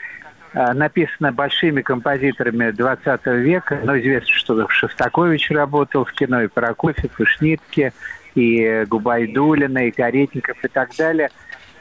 [0.53, 7.19] э, написана большими композиторами 20 века, но известно, что Шостакович работал в кино, и Прокофьев,
[7.19, 7.93] и Шнитке,
[8.35, 11.29] и Губайдулина, и Каретников, и так далее–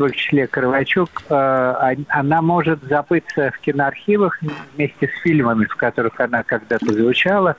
[0.08, 4.40] в числе Кровачук, э, она может забыться в киноархивах
[4.74, 7.56] вместе с фильмами, в которых она когда-то звучала,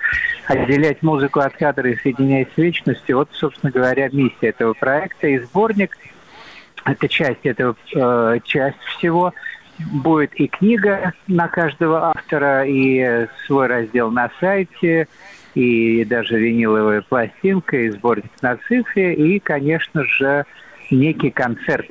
[0.48, 3.18] отделять музыку от кадра и соединять с вечностью.
[3.18, 5.28] Вот, собственно говоря, миссия этого проекта.
[5.28, 5.98] И сборник–
[6.86, 9.34] это часть этого, э, часть всего.
[9.92, 15.08] Будет и книга на каждого автора, и свой раздел на сайте,
[15.56, 20.46] и даже виниловая пластинка, и сборник на цифре, и, конечно же,
[20.90, 21.88] некий концерт.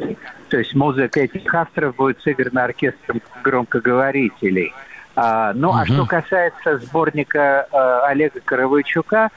[0.48, 4.72] То есть музыка этих авторов будет сыграна оркестром громкоговорителей.
[5.16, 9.30] А, ну, а что касается сборника а, Олега Каравайчука,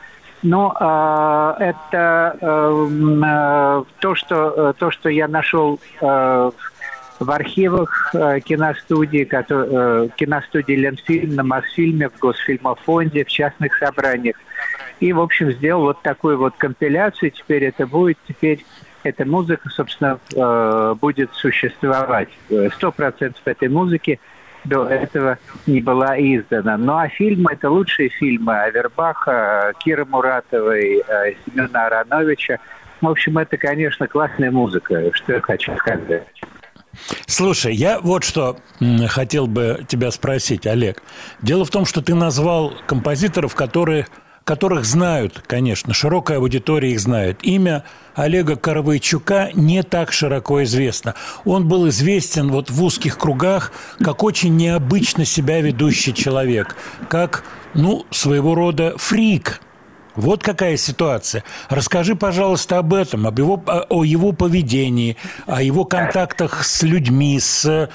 [0.44, 6.73] ну, а, это а, то, что, то, что я нашел а, в
[7.30, 14.36] архивах а, киностудии, который, а, киностудии Ленфильм, на Мосфильме, в Госфильмофонде, в частных собраниях.
[15.00, 17.32] И, в общем, сделал вот такую вот компиляцию.
[17.32, 18.66] Теперь это будет, теперь
[19.04, 22.30] эта музыка, собственно, э, будет существовать.
[22.74, 24.20] Сто процентов этой музыки
[24.64, 25.38] до этого
[25.68, 26.78] не была издана.
[26.78, 32.60] Ну а фильмы– это лучшие фильмы Авербаха, Кира Муратовой, э, Семена Ароновича.
[33.02, 36.24] В общем, это, конечно, классная музыка, что я хочу сказать.
[37.26, 38.58] Слушай, я вот что
[39.08, 41.02] хотел бы тебя спросить, Олег.
[41.42, 44.08] Дело в том, что ты назвал композиторов, которые,
[44.44, 47.40] которых знают, конечно, широкая аудитория их знает.
[47.42, 47.84] Имя
[48.16, 51.16] Олега Каравайчука не так широко известно.
[51.46, 56.76] Он был известен вот в узких кругах как очень необычно себя ведущий человек,
[57.10, 59.62] как, ну, своего рода фрик.
[60.16, 61.44] Вот какая ситуация.
[61.70, 67.90] Расскажи, пожалуйста, об этом, об его, о его поведении, о его контактах с людьми, с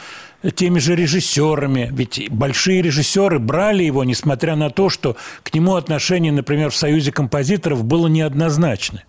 [0.54, 1.88] теми же режиссерами.
[1.92, 7.12] Ведь большие режиссеры брали его, несмотря на то, что к нему отношение, например, в Союзе
[7.12, 9.04] композиторов было неоднозначное.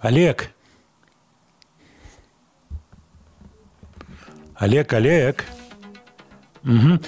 [0.00, 0.50] Олег.
[4.56, 5.44] Олег, Олег.
[6.62, 7.00] Мгм.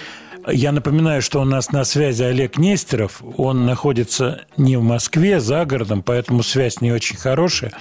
[0.46, 3.22] Я напоминаю, что у нас на связи Олег Нестеров.
[3.38, 7.72] Он находится не в Москве, за городом, поэтому связь не очень хорошая.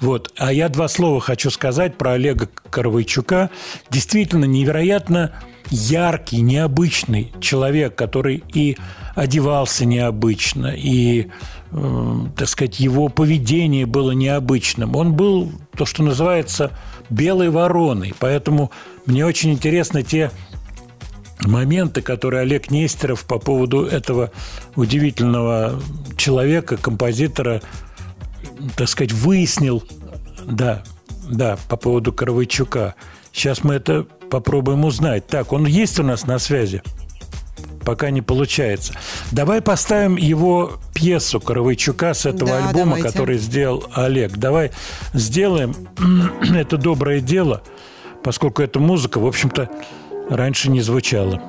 [0.00, 0.32] Вот.
[0.36, 3.50] А я два слова хочу сказать про Олега Коровайчука.
[3.90, 5.32] Действительно невероятно
[5.70, 8.76] яркий, необычный человек, который и
[9.14, 11.28] одевался необычно, и,
[11.70, 14.96] э, так сказать, его поведение было необычным.
[14.96, 16.72] Он был то, что называется
[17.08, 18.14] белой вороной.
[18.18, 18.70] Поэтому
[19.06, 20.30] мне очень интересны те
[21.42, 24.30] моменты, которые Олег Нестеров по поводу этого
[24.76, 25.80] удивительного
[26.16, 27.62] человека, композитора,
[28.76, 29.82] так сказать, выяснил,
[30.44, 30.82] да,
[31.28, 32.94] да, по поводу Коровайчука.
[33.32, 35.26] Сейчас мы это попробуем узнать.
[35.26, 36.82] Так, он есть у нас на связи?
[37.84, 38.94] Пока не получается.
[39.32, 43.08] Давай поставим его пьесу Коровайчука с этого Да, альбома, давайте.
[43.08, 44.36] который сделал Олег.
[44.36, 44.70] Давай
[45.14, 45.74] сделаем
[46.54, 47.62] это доброе дело,
[48.22, 49.70] поскольку эта музыка, в общем-то,
[50.30, 51.40] раньше не звучала.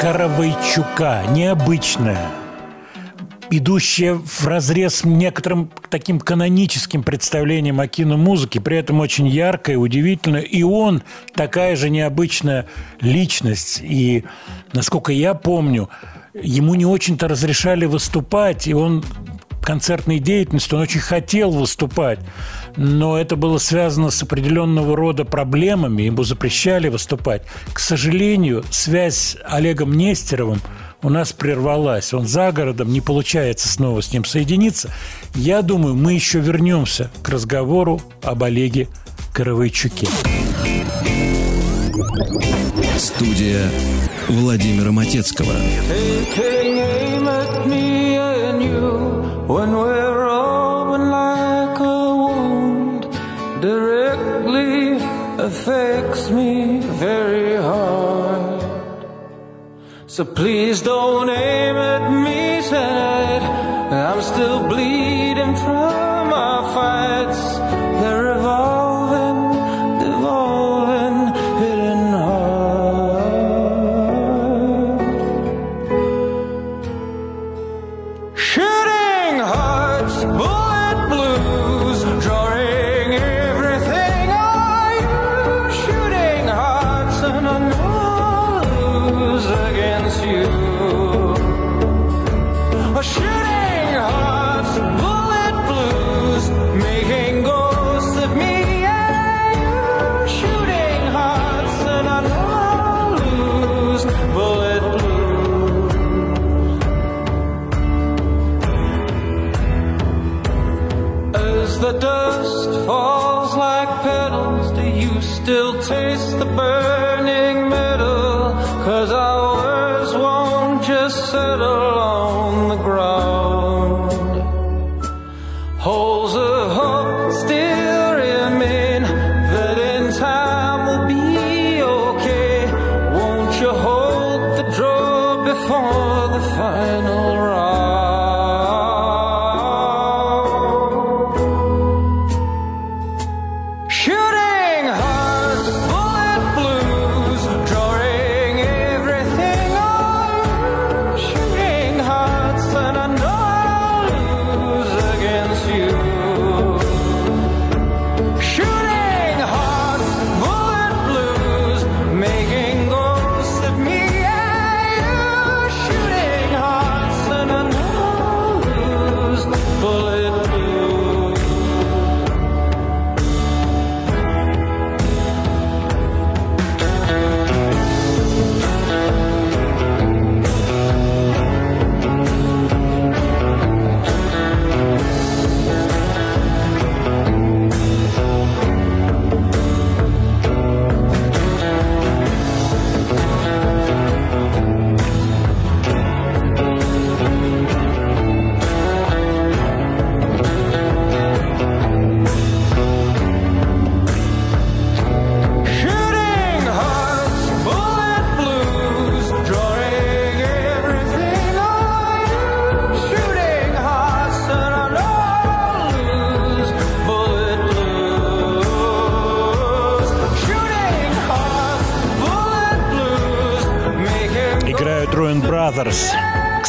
[0.00, 2.30] Каравайчука необычная,
[3.50, 10.40] идущая в разрез некоторым таким каноническим представлениям о киномузыке, при этом очень яркая, удивительная.
[10.40, 11.02] И он
[11.34, 12.66] такая же необычная
[13.02, 13.80] личность.
[13.82, 14.24] И,
[14.72, 15.90] насколько я помню,
[16.32, 19.04] ему не очень-то разрешали выступать, и он
[19.70, 22.18] концертной деятельностью, он очень хотел выступать,
[22.76, 27.42] но это было связано с определенного рода проблемами, ему запрещали выступать.
[27.72, 30.60] К сожалению, связь с Олегом Нестеровым
[31.02, 32.12] у нас прервалась.
[32.12, 34.92] Он за городом, не получается снова с ним соединиться.
[35.36, 38.88] Я думаю, мы еще вернемся к разговору об Олеге
[39.32, 40.08] Коровайчуке.
[42.98, 43.70] Студия
[44.28, 45.54] Владимира Матецкого.
[49.60, 53.02] When we're open like a wound
[53.60, 54.96] directly
[55.48, 58.62] affects me very hard.
[60.06, 63.44] So please don't aim at me tonight.
[64.08, 67.42] I'm still bleeding from our fights.
[68.00, 68.79] They're revolving,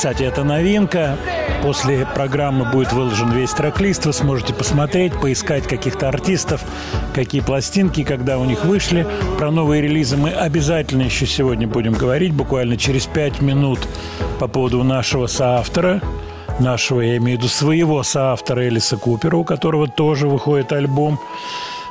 [0.02, 1.16] Кстати, это новинка.
[1.62, 4.08] После программы будет выложен весь трек-лист.
[4.08, 6.64] Вы сможете посмотреть, поискать каких-то артистов,
[7.14, 9.06] какие пластинки, когда у них вышли.
[9.38, 13.78] Про новые релизы мы обязательно еще сегодня будем говорить, буквально через пять минут
[14.40, 16.02] по поводу нашего соавтора.
[16.60, 21.20] Нашего, я имею в виду своего соавтора Элиса Купера, у которого тоже выходит альбом.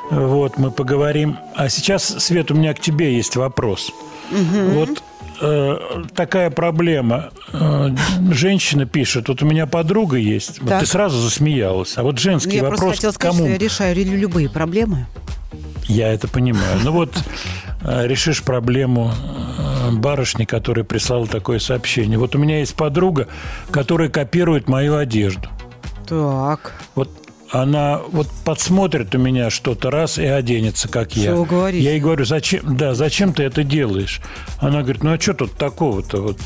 [0.09, 1.37] Вот, мы поговорим.
[1.55, 3.89] А сейчас, Свет, у меня к тебе есть вопрос.
[4.31, 5.01] Вот
[5.41, 7.29] э, такая проблема.
[7.53, 7.89] Э,
[8.31, 10.61] женщина пишет, вот у меня подруга есть.
[10.61, 11.97] Вот ты сразу засмеялась.
[11.97, 13.47] А вот женский Я вопрос просто хотела сказать, кому?
[13.47, 15.07] что я решаю лю- любые проблемы.
[15.87, 16.79] Я это понимаю.
[16.83, 17.11] Ну вот
[17.83, 19.11] э, решишь проблему
[19.93, 22.17] барышни, которая прислала такое сообщение.
[22.17, 23.27] Вот у меня есть подруга,
[23.71, 25.49] которая копирует мою одежду.
[26.07, 26.73] Так.
[26.95, 27.09] Вот
[27.51, 31.31] она вот подсмотрит у меня что-то раз и оденется, как я.
[31.31, 31.83] Что вы говорите?
[31.83, 34.21] Я ей говорю, зачем, да, зачем ты это делаешь?
[34.59, 36.21] Она говорит, ну а что тут такого-то?
[36.21, 36.37] Вот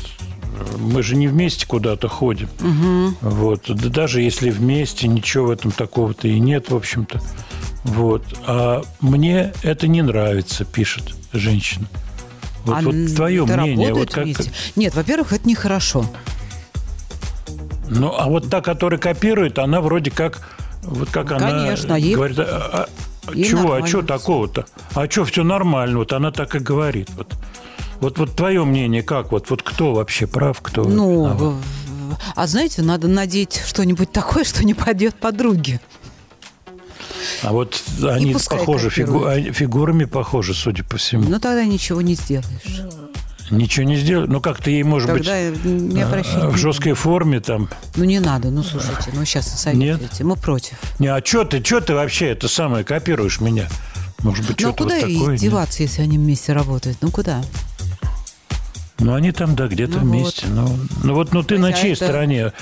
[0.78, 2.48] мы же не вместе куда-то ходим.
[3.20, 3.64] Вот.
[3.68, 7.20] Да даже если вместе, ничего в этом такого-то и нет, в общем-то.
[7.84, 8.24] Вот.
[8.46, 11.86] А мне это не нравится, пишет женщина.
[12.64, 13.94] Вот, А вот твое мнение.
[13.94, 14.50] Вот как, вместе?
[14.74, 16.04] Нет, во-первых, это нехорошо.
[17.88, 20.44] Ну, а вот та, которая копирует, она вроде как...
[20.82, 22.88] Вот как Конечно, она ей- говорит, а,
[23.26, 24.02] а, ей чего, а что всё.
[24.06, 24.66] такого-то?
[24.94, 25.98] А что, все нормально?
[25.98, 27.10] Вот она так и говорит.
[27.16, 27.34] Вот,
[28.00, 29.32] вот, вот твое мнение как?
[29.32, 31.60] Вот, вот кто вообще прав, кто Ну, в-
[32.34, 35.80] а знаете, надо надеть что-нибудь такое, что не пойдет подруге.
[37.42, 41.24] А вот они похожи, фигу- а, фигурами похожи, судя по всему.
[41.28, 42.82] Ну, тогда ничего не сделаешь.
[43.50, 44.26] Ничего не сделали.
[44.26, 46.46] Ну, как-то ей, может Тогда быть, а, обращайте.
[46.48, 47.68] в жесткой форме там.
[47.94, 50.24] Ну, не надо, ну, слушайте, ну, сейчас советуете.
[50.24, 50.76] Мы против.
[50.98, 53.68] Не, а что ты, что ты вообще это самое копируешь меня?
[54.20, 55.32] Может быть, Ну, а что-то куда вот такое?
[55.32, 55.40] нет?
[55.40, 56.98] деваться, если они вместе работают?
[57.02, 57.42] Ну, куда?
[58.98, 60.46] Ну, они там, да, где-то Ну вместе.
[60.48, 60.68] Ну,
[61.04, 62.52] ну вот, ну ты на Хотя чьей это- стороне?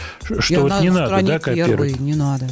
[0.40, 1.92] Что Я вот на не надо, да, копировать?
[1.92, 2.48] первой, не надо.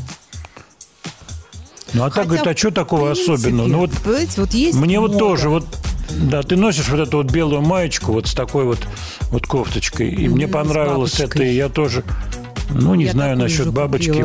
[1.95, 3.66] Ну, а так говорит, а что такого принципе, особенного?
[3.68, 3.90] Ну, вот
[4.38, 5.18] вот есть мне вот мода.
[5.18, 5.66] тоже, вот,
[6.11, 8.86] да, ты носишь вот эту вот белую маечку вот с такой вот,
[9.30, 12.03] вот кофточкой, и мне с понравилось это, и я тоже...
[12.74, 14.24] Ну, не Я знаю насчет бабочки.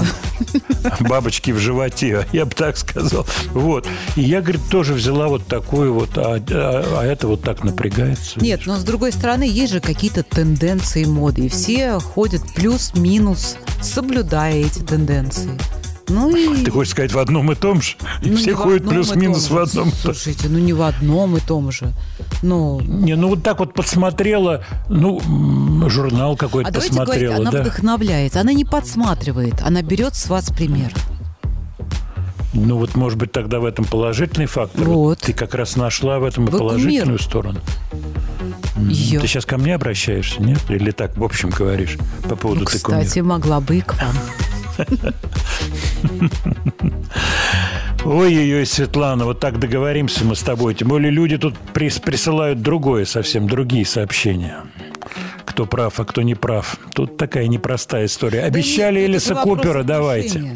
[1.01, 3.25] Бабочки в животе, я бы так сказал.
[3.51, 3.85] Вот.
[4.15, 8.39] И я, говорит, тоже взяла вот такую вот, а, а- а это вот так напрягается.
[8.39, 11.47] Нет, но с другой стороны, есть же какие-то тенденции моды.
[11.47, 15.49] И все ходят плюс-минус, соблюдая эти тенденции.
[16.09, 16.63] Ну и...
[16.63, 17.95] Ты хочешь сказать в одном и том же?
[18.23, 19.91] ну, Все ходят плюс-минус в одном.
[19.91, 21.91] Слушайте, ну не в одном и том же.
[22.41, 25.19] Ну, Не, ну вот так вот подсмотрела, ну,
[25.89, 27.61] журнал какой-то а давайте говорить, посмотрела, она да?
[27.61, 28.41] вдохновляется.
[28.41, 30.93] Она не подсматривает, она берет с вас пример.
[32.53, 34.85] Ну вот, может быть, тогда в этом положительный фактор.
[34.87, 35.19] Вот.
[35.19, 37.21] Ты как раз нашла в этом Вы положительную кумир.
[37.21, 37.59] сторону.
[38.77, 39.19] Её.
[39.19, 40.59] Ты сейчас ко мне обращаешься, нет?
[40.69, 43.01] Или так, в общем, говоришь по поводу Ну, ты кумир?
[43.01, 44.15] кстати, могла бы и к вам.
[48.05, 50.75] Ой-ой-ой, Светлана, вот так договоримся мы с тобой.
[50.75, 54.63] Тем более люди тут прис- присылают другое, совсем другие сообщения.
[55.45, 56.77] Кто прав, а кто не прав.
[56.93, 58.43] Тут такая непростая история.
[58.43, 60.55] Обещали нет, Элиса Купера, давайте.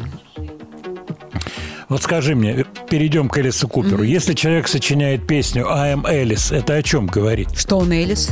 [1.88, 4.02] Вот скажи мне, перейдем к Элису Куперу.
[4.02, 7.50] Если человек сочиняет песню «I am Элис», это о чем говорит?
[7.54, 8.30] Что он Элис?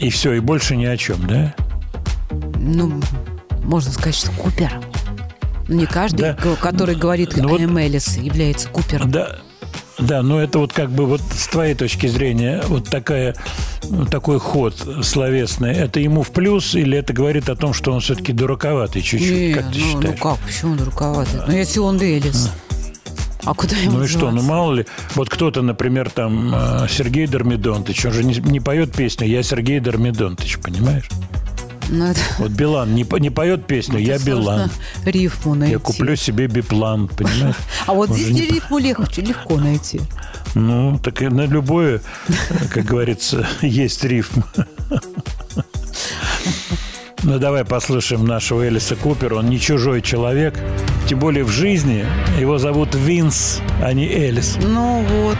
[0.00, 1.54] И все, и больше ни о чем, да?
[2.56, 3.00] Ну,
[3.64, 4.72] можно сказать, что Купер.
[5.68, 6.36] Не каждый, Да.
[6.60, 9.10] который говорит Ну вот- «I am Элис», является Купером.
[9.10, 9.36] Да,
[9.98, 13.34] да, но это вот как бы вот с твоей точки зрения вот такая,
[13.88, 18.00] ну, такой ход словесный, это ему в плюс или это говорит о том, что он
[18.00, 19.30] все-таки дураковатый чуть-чуть?
[19.30, 20.20] Не, как ты ну, ну считаешь?
[20.20, 21.40] как, почему дураковатый?
[21.46, 22.50] Ну, если он Элис.
[23.44, 27.26] А куда ему Ну и что, ну мало ли, вот кто-то, например, там э, Сергей
[27.26, 31.08] Дормидонтович, он же не, не поет песню «Я Сергей Дормидонтович», понимаешь?
[31.88, 34.70] Ну, это- Вот Билан не, не поет песню «Я это Билан», сложно
[35.04, 35.72] рифму найти.
[35.72, 37.56] я куплю себе биплан, понимаешь?
[37.86, 40.00] А вот Он здесь не рифму легче, легко найти.
[40.54, 42.00] Ну, так и на любое,
[42.72, 44.42] как говорится, есть рифм.
[47.22, 49.36] Ну, давай послушаем нашего Элиса Купера.
[49.36, 50.58] Он не чужой человек.
[51.08, 52.04] Тем более в жизни
[52.38, 54.58] его зовут Винс, а не Элис.
[54.60, 55.38] Ну вот.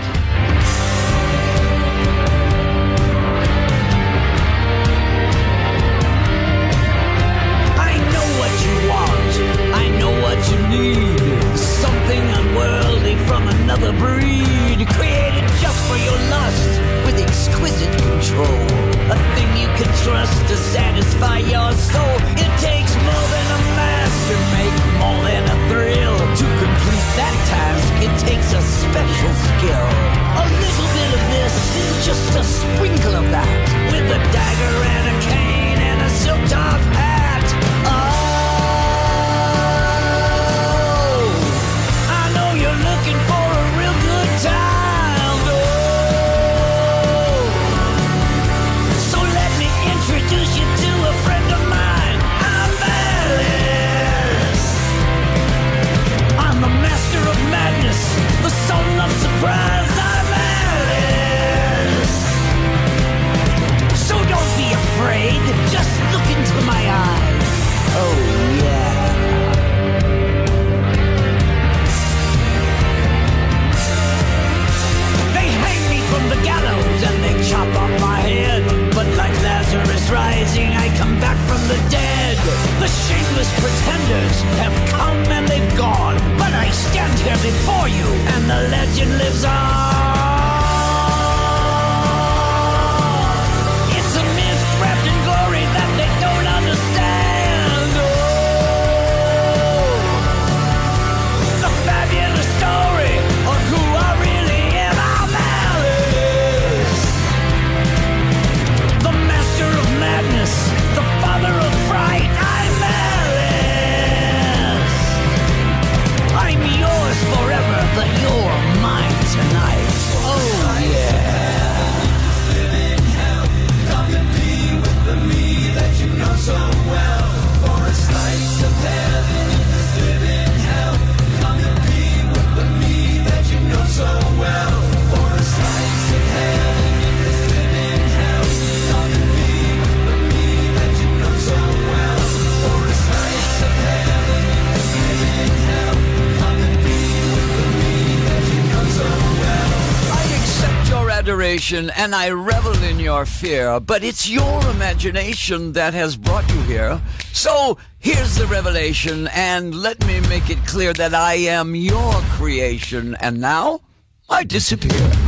[152.04, 157.00] And I revel in your fear, but it's your imagination that has brought you here.
[157.32, 163.16] So here's the revelation, and let me make it clear that I am your creation,
[163.20, 163.80] and now
[164.28, 165.23] I disappear.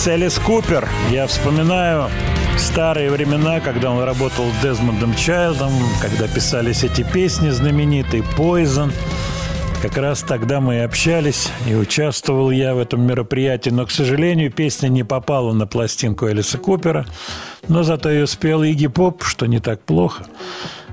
[0.00, 0.88] Элис, Элис Купер.
[1.10, 2.08] Я вспоминаю
[2.58, 8.92] старые времена, когда он работал с Дезмондом Чайлдом, когда писались эти песни знаменитые «Poison».
[9.82, 13.70] Как раз тогда мы и общались, и участвовал я в этом мероприятии.
[13.70, 17.06] Но, к сожалению, песня не попала на пластинку Элиса Купера.
[17.68, 20.24] Но зато ее спел Игги Поп, что не так плохо.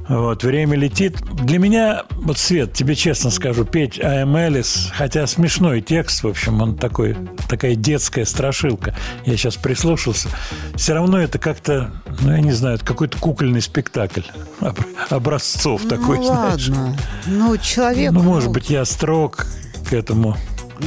[0.07, 1.17] Вот, время летит.
[1.43, 6.61] Для меня, вот, Свет, тебе честно скажу, петь am Alice, хотя смешной текст, в общем,
[6.61, 7.17] он такой,
[7.49, 8.95] такая детская страшилка.
[9.25, 10.29] Я сейчас прислушался.
[10.75, 11.91] Все равно это как-то,
[12.21, 14.21] ну, я не знаю, это какой-то кукольный спектакль
[14.61, 14.79] об-
[15.09, 16.69] образцов такой, ну знаешь.
[16.69, 16.97] ладно.
[17.25, 18.11] Ну, человек...
[18.11, 19.45] Ну, может быть, я строг
[19.89, 20.37] к этому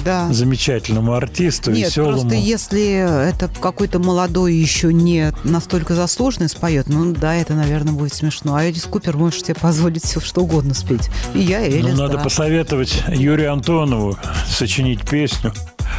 [0.05, 0.33] Да.
[0.33, 2.13] замечательному артисту, Нет, веселому.
[2.21, 8.15] просто если это какой-то молодой еще не настолько заслуженный споет, ну да, это, наверное, будет
[8.15, 8.55] смешно.
[8.55, 11.11] А Элис Купер может себе позволить все что угодно спеть.
[11.35, 12.25] И я, и Ну, Элис, надо да.
[12.25, 14.17] посоветовать Юрию Антонову
[14.49, 15.53] сочинить песню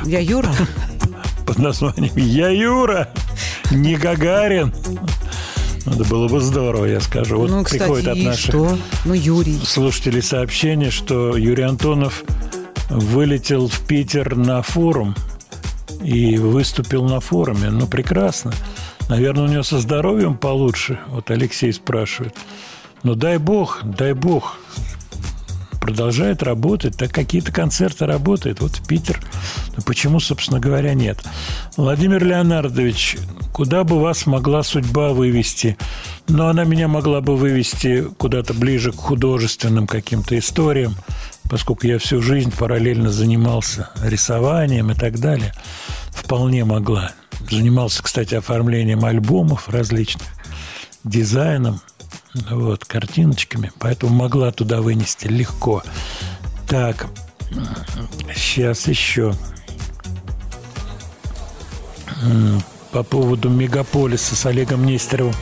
[0.06, 0.50] Я Юра?
[1.46, 3.10] под названием «Я Юра,
[3.72, 4.74] не Гагарин».
[5.86, 7.38] Это было бы здорово, я скажу.
[7.40, 8.78] Вот ну, приходит кстати, от и наших что?
[9.04, 9.60] Ну, Юрий.
[9.66, 12.24] слушателей сообщение, что Юрий Антонов
[12.92, 15.16] вылетел в Питер на форум
[16.04, 17.70] и выступил на форуме.
[17.70, 18.54] Ну, прекрасно.
[19.08, 21.00] Наверное, у него со здоровьем получше.
[21.08, 22.36] Вот Алексей спрашивает.
[23.04, 24.58] Ну, дай бог, дай бог.
[25.80, 28.62] Продолжает работать, так какие-то концерты работают.
[28.62, 29.20] Вот в Питер.
[29.76, 31.18] Ну, почему, собственно говоря, нет?
[31.76, 33.18] Владимир Леонардович,
[33.52, 35.78] куда бы вас могла судьба вывести?
[36.28, 40.96] Но она меня могла бы вывести куда-то ближе к художественным каким-то историям,
[41.50, 45.54] поскольку я всю жизнь параллельно занимался рисованием и так далее.
[46.12, 47.12] Вполне могла.
[47.50, 50.28] Занимался, кстати, оформлением альбомов различных,
[51.04, 51.82] дизайном,
[52.50, 55.84] вот, картиночками, поэтому могла туда вынести легко.
[56.68, 57.08] Так,
[58.36, 59.34] сейчас еще.
[62.92, 65.34] По поводу мегаполиса с Олегом Нестеровым,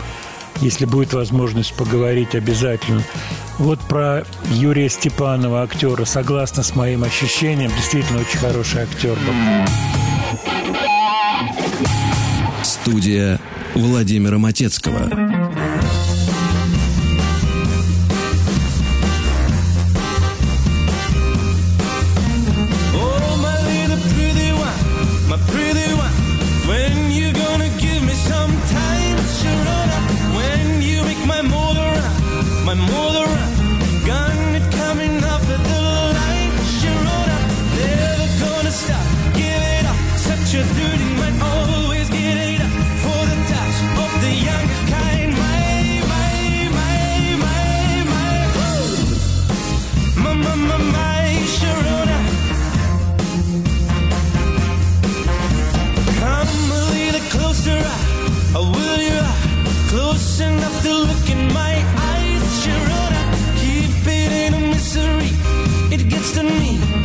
[0.61, 3.01] если будет возможность поговорить обязательно.
[3.57, 9.33] Вот про Юрия Степанова, актера, согласно с моим ощущением, действительно очень хороший актер был.
[12.63, 13.39] Студия
[13.73, 15.38] Владимира Матецкого.
[66.41, 66.98] To me,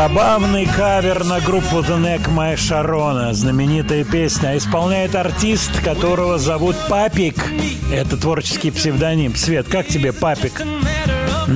[0.00, 3.34] Забавный кавер на группу The Knack My Sharona.
[3.34, 4.56] Знаменитая песня.
[4.56, 7.34] Исполняет артист, которого зовут Папик.
[7.92, 9.36] Это творческий псевдоним.
[9.36, 10.62] Свет, как тебе Папик?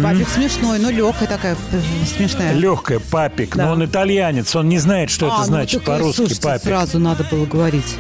[0.03, 2.53] Папик смешной, но легкая такая э, смешная.
[2.53, 3.57] Легкая, Папик.
[3.57, 3.65] Да.
[3.65, 6.65] Но он итальянец, он не знает, что А, это ну, значит так, по-русски слушайте, Папик.
[6.65, 7.97] сразу надо было говорить.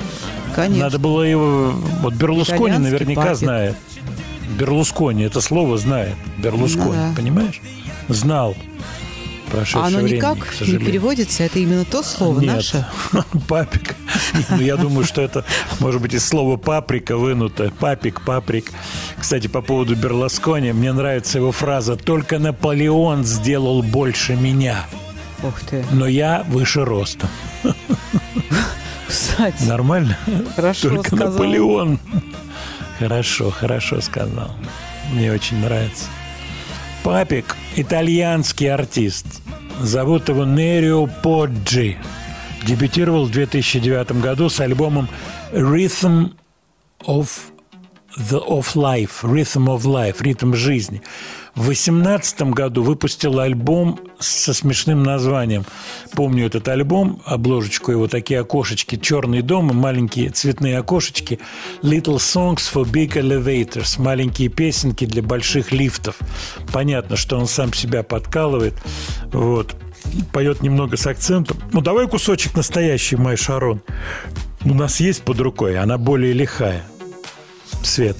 [0.54, 0.84] Конечно.
[0.84, 1.72] Надо было его...
[2.02, 3.36] Вот Берлускони Итальянский наверняка Папик.
[3.38, 3.76] знает.
[4.58, 6.12] Берлускони, это слово знает.
[6.36, 7.12] Берлускони, Ну да.
[7.16, 7.62] понимаешь?
[8.08, 8.54] Знал.
[9.54, 12.56] Прошедшее А оно время, никак к не переводится, это именно то слово Нет.
[12.56, 12.86] наше.
[13.48, 13.94] Папик.
[14.50, 15.44] Ну, я думаю, что это,
[15.78, 17.72] может быть, из слова паприка вынуто.
[17.78, 18.72] Папик, паприк.
[19.16, 24.86] Кстати, по поводу Берласкони, мне нравится его фраза «Только Наполеон сделал больше меня,
[25.44, 25.84] Ух ты.
[25.92, 27.28] но я выше ростом».
[29.06, 30.18] Кстати, Нормально?
[30.56, 31.32] Хорошо Только сказал.
[31.32, 32.00] Наполеон.
[32.98, 34.50] Хорошо, хорошо сказал.
[35.12, 36.06] Мне очень нравится.
[37.04, 39.26] Папик– итальянский артист.
[39.80, 41.96] Зовут его Нерио Поджи.
[42.66, 45.08] Дебютировал в 2009 году с альбомом
[45.52, 46.32] Rhythm
[47.06, 47.28] of
[48.16, 51.02] the of Life, Rhythm of Life, ритм жизни.
[51.54, 55.64] В 2018 году выпустил альбом со смешным названием.
[56.12, 61.38] Помню этот альбом, обложечку его, такие окошечки, черный дом и маленькие цветные окошечки.
[61.82, 66.16] Little Songs for Big Elevators, маленькие песенки для больших лифтов.
[66.72, 68.74] Понятно, что он сам себя подкалывает.
[69.32, 69.76] Вот.
[70.32, 71.56] Поет немного с акцентом.
[71.72, 73.80] Ну, давай кусочек настоящий Май Шарон.
[74.64, 76.82] У нас есть под рукой, она более лихая.
[77.82, 78.16] Свет.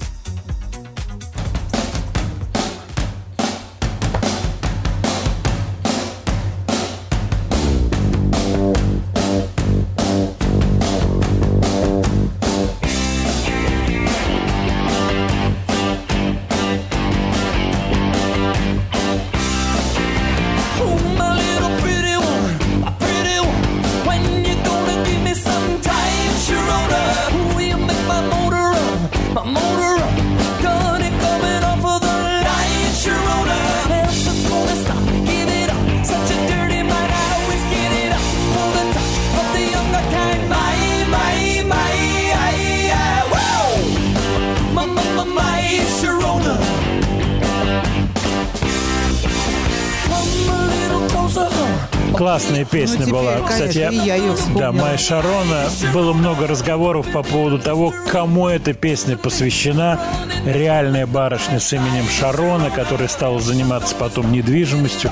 [52.85, 53.31] Песня теперь, была.
[53.33, 54.59] конечно, Кстати, я её вспомнила.
[54.61, 55.63] Да, Майя Шарона.
[55.93, 59.99] Было много разговоров по поводу того, кому эта песня посвящена.
[60.45, 65.11] Реальная барышня с именем Шарона, которая стала заниматься потом недвижимостью.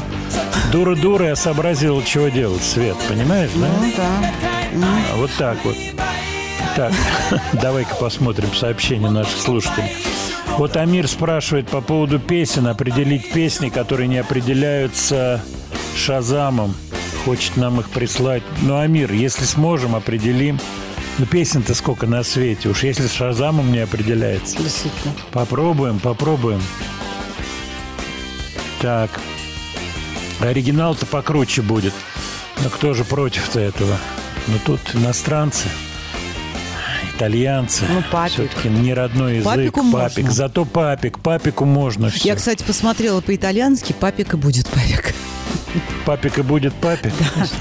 [0.71, 3.67] Дура-дура, я сообразила, чего делать, Свет, понимаешь, да?
[3.81, 4.87] Ну да.
[5.13, 5.75] А Вот так вот.
[6.75, 6.91] Так,
[7.61, 9.91] давай-ка посмотрим сообщения наших слушателей.
[10.57, 15.41] Вот Амир спрашивает по поводу песен, определить песни, которые не определяются
[15.95, 16.75] Шазамом.
[17.25, 18.43] Хочет нам их прислать.
[18.61, 20.59] Ну, Амир, если сможем, определим.
[21.19, 22.69] Ну, песен-то сколько на свете.
[22.69, 24.57] Уж если с Шазамом не определяется.
[24.57, 25.13] Действительно.
[25.31, 26.61] Попробуем, попробуем.
[28.81, 29.09] Так.
[30.41, 31.93] Оригинал-то покруче будет.
[32.61, 33.97] Но кто же против-то этого?
[34.47, 35.69] Ну, тут иностранцы,
[37.15, 37.85] итальянцы.
[37.89, 38.33] Ну, папик.
[38.33, 39.45] Все-таки не родной язык.
[39.45, 40.17] Папику папик.
[40.17, 40.31] можно.
[40.31, 41.19] Зато папик.
[41.19, 42.27] Папику можно все.
[42.27, 45.13] Я, кстати, посмотрела по-итальянски, папик и будет папик.
[46.05, 47.13] Папик и будет папик.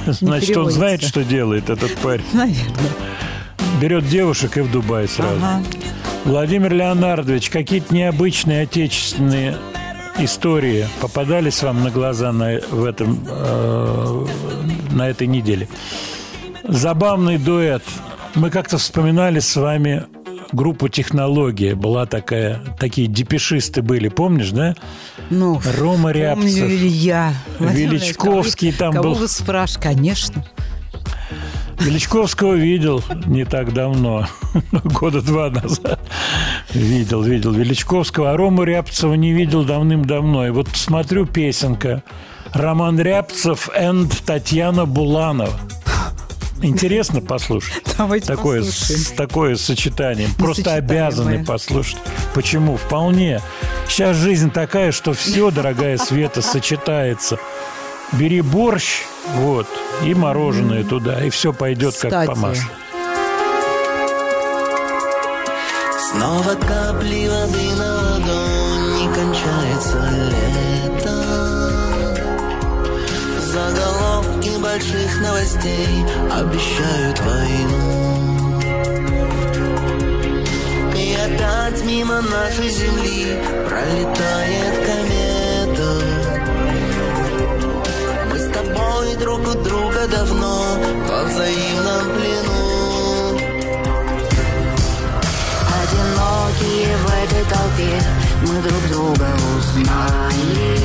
[0.06, 2.24] не Значит, он знает, что делает этот парень.
[2.32, 2.90] Наверное.
[3.80, 5.36] Берет девушек и в Дубай сразу.
[5.36, 5.62] Ага.
[6.24, 9.56] Владимир Леонардович, какие-то необычные отечественные
[10.18, 14.26] истории попадались вам на глаза на, в этом, э,
[14.92, 15.68] на этой неделе?
[16.62, 17.82] Забавный дуэт.
[18.34, 20.04] Мы как-то вспоминали с вами
[20.52, 21.74] группу «Технология».
[21.74, 24.74] Была такая, такие депешисты были, помнишь, да?
[25.30, 26.68] Ну, Рома помню Рябцев.
[26.68, 27.34] ли я.
[27.58, 29.14] Величковский Владимирович, там кого был.
[29.14, 29.88] вы спрашиваете?
[29.88, 30.44] Конечно.
[31.80, 34.28] Величковского видел не так давно,
[34.84, 36.00] года два назад.
[36.72, 40.46] Видел, видел Величковского, а Рому Рябцева не видел давным-давно.
[40.46, 42.02] И вот смотрю песенка.
[42.52, 45.58] Роман Рябцев and Татьяна Буланова.
[46.62, 47.82] Интересно послушать.
[47.98, 49.00] Давайте Такое, послушаем.
[49.00, 50.28] с- такое сочетание.
[50.38, 51.06] Просто Несочетаемое.
[51.06, 51.98] обязаны послушать.
[52.34, 52.76] Почему?
[52.76, 53.40] Вполне.
[53.88, 57.38] Сейчас жизнь такая, что все, дорогая Света, сочетается.
[58.12, 59.02] Бери борщ,
[59.36, 59.66] вот,
[60.04, 62.26] и мороженое туда, и все пойдет как Кстати.
[62.28, 62.64] по маслу.
[66.10, 70.41] Снова капли воды на ладонь, не кончается лето.
[74.82, 78.58] Больших новостей обещают войну.
[80.96, 83.38] И опять мимо нашей земли
[83.68, 85.92] пролетает комета.
[88.30, 90.64] Мы с тобой друг у друга давно
[91.08, 93.38] во взаимном плену.
[95.80, 98.02] Одинокие в этой толпе
[98.42, 99.28] мы друг друга
[99.58, 100.82] узнали.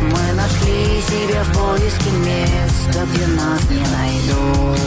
[0.00, 4.78] Мы нашли себя в поиске места, где нас не найдут.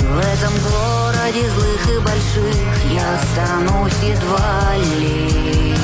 [0.00, 5.74] В этом городе злых и больших я останусь едва ли.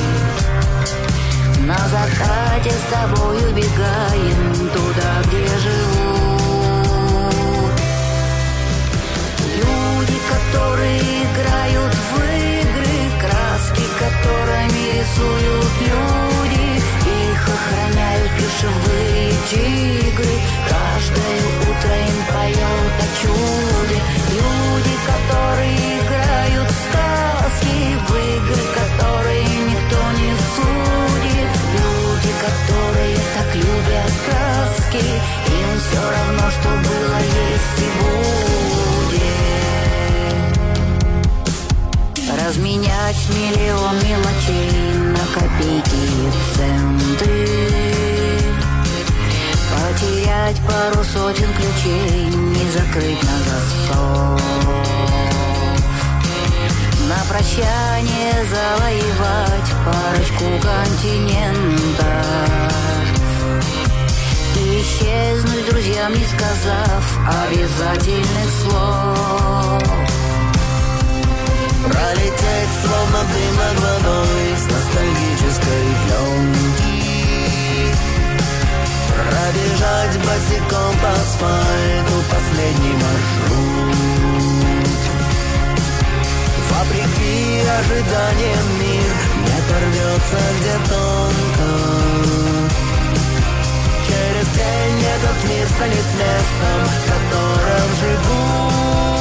[1.65, 6.15] На закате с тобой убегаем туда, где живут.
[9.57, 16.74] Люди, которые играют в игры, краски, которыми рисуют люди,
[17.49, 20.35] охраняют плюшевые тигры.
[20.69, 21.39] Каждое
[21.69, 23.99] утро им поет о чуде.
[24.37, 27.75] Люди, которые играют в сказки.
[28.07, 31.51] В игры, которые никто не судит.
[31.77, 35.05] Люди, которые так любят краски.
[35.59, 39.54] Им все равно, что было, есть и будет.
[42.45, 47.47] Разменять миллион мелочей на копейки и центы.
[49.73, 54.41] Потерять пару сотен ключей, не закрыть на засов
[57.09, 62.25] На прощание завоевать парочку континентов.
[64.55, 67.03] И исчезнуть друзьям не сказав
[67.47, 70.24] обязательных слов.
[71.91, 76.85] Пролететь словно дым над водой С ностальгической пленки.
[79.13, 83.95] Пробежать босиком по асфальту Последний маршрут.
[86.71, 89.11] Вопреки ожиданиям мир
[89.45, 91.69] Не оторвется где тонко.
[94.07, 99.14] Через день этот мир станет местом В котором живут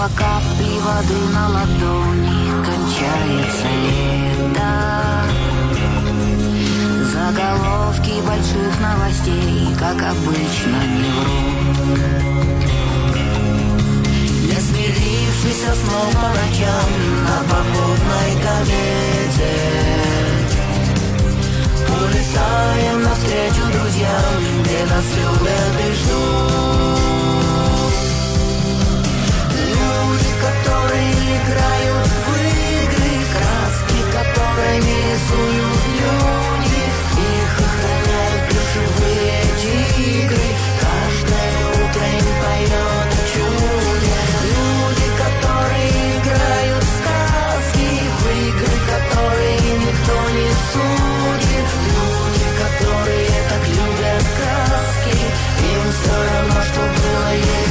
[0.00, 4.72] Снова капли воды на ладони Кончается лето.
[7.12, 12.00] Заголовки больших новостей Как обычно не врут
[14.48, 16.90] Не смирившийся снова по ночам
[17.26, 19.54] На попутной комете
[21.88, 27.19] Улетаем навстречу друзьям Где нас любят и ждут
[30.40, 36.82] которые играют в игры Краски, которыми рисуют люди
[37.28, 40.48] Их охраняют плюшевые тигры
[40.80, 44.16] Каждое утро им поет о чуде
[44.48, 47.88] Люди, которые играют в сказки
[48.18, 51.68] В игры, которые никто не судит.
[51.90, 55.18] Люди, которые так любят краски
[55.72, 57.69] Им все равно, что было, есть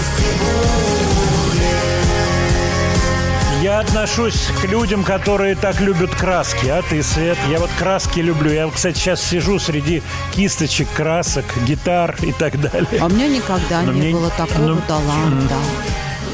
[3.80, 6.68] Я отношусь к людям, которые так любят краски.
[6.68, 7.38] А ты, Свет?
[7.50, 8.52] Я вот краски люблю.
[8.52, 10.04] Я, кстати, сейчас сижу среди
[10.36, 13.00] кисточек, красок, гитар и так далее.
[13.00, 15.56] А у меня никогда Но не мне- было такого ну, таланта.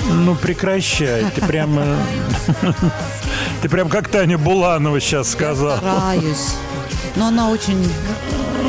[0.10, 1.26] Ну, прекращай.
[1.36, 1.98] Ты прямо...
[3.62, 5.78] Ты прям как Таня Буланова сейчас сказала.
[5.78, 6.56] Стараюсь.
[7.16, 7.88] Но она очень...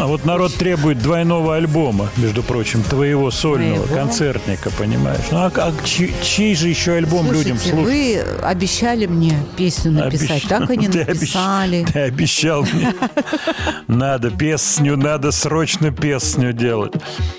[0.07, 3.93] А вот народ требует двойного альбома, между прочим, твоего сольного, Моего?
[3.97, 5.19] концертника, понимаешь?
[5.33, 8.37] Ну, а, а чей, чей же еще альбом людям Слушайте, слушать?
[8.41, 11.87] вы обещали мне песню написать, Обещ- так и не Ты обещ- написали.
[11.93, 12.95] Ты обещал мне.
[13.89, 16.93] Надо песню, надо срочно песню делать.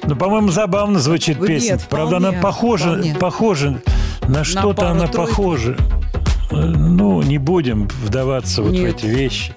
[0.03, 1.79] Ну, по-моему, забавно звучит Нет, песня.
[1.89, 3.15] Правда, она похожа, вполне.
[3.15, 3.81] похожа.
[4.27, 5.77] На что-то она похожа.
[6.51, 8.95] Э, Ну, не будем вдаваться вот в Нет.
[8.97, 9.55] эти вещи.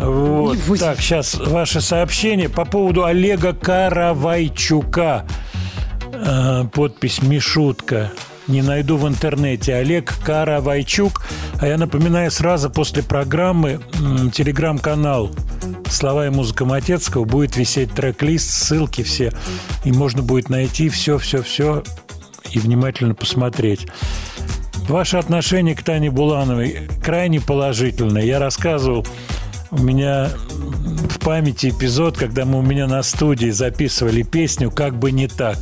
[0.00, 0.58] Вот.
[0.78, 5.26] Так, сейчас ваше сообщение по поводу Олега Каравайчука.
[6.12, 8.10] Э, Подпись Мишутка.
[8.46, 9.74] Не найду в интернете.
[9.74, 11.22] Олег Каравайчук.
[11.60, 13.80] А я напоминаю, сразу после программы
[14.32, 15.30] телеграм-канал
[15.88, 19.32] «Слова и музыка Матецкого» будет висеть трек-лист, ссылки все.
[19.84, 21.84] И можно будет найти все-все-все
[22.50, 23.86] и внимательно посмотреть.
[24.88, 28.22] Ваше отношение к Тане Булановой крайне положительное.
[28.22, 29.06] Я рассказывал,
[29.70, 30.28] у меня
[31.08, 35.58] в памяти эпизод, когда мы у меня на студии записывали песню «Как бы не так».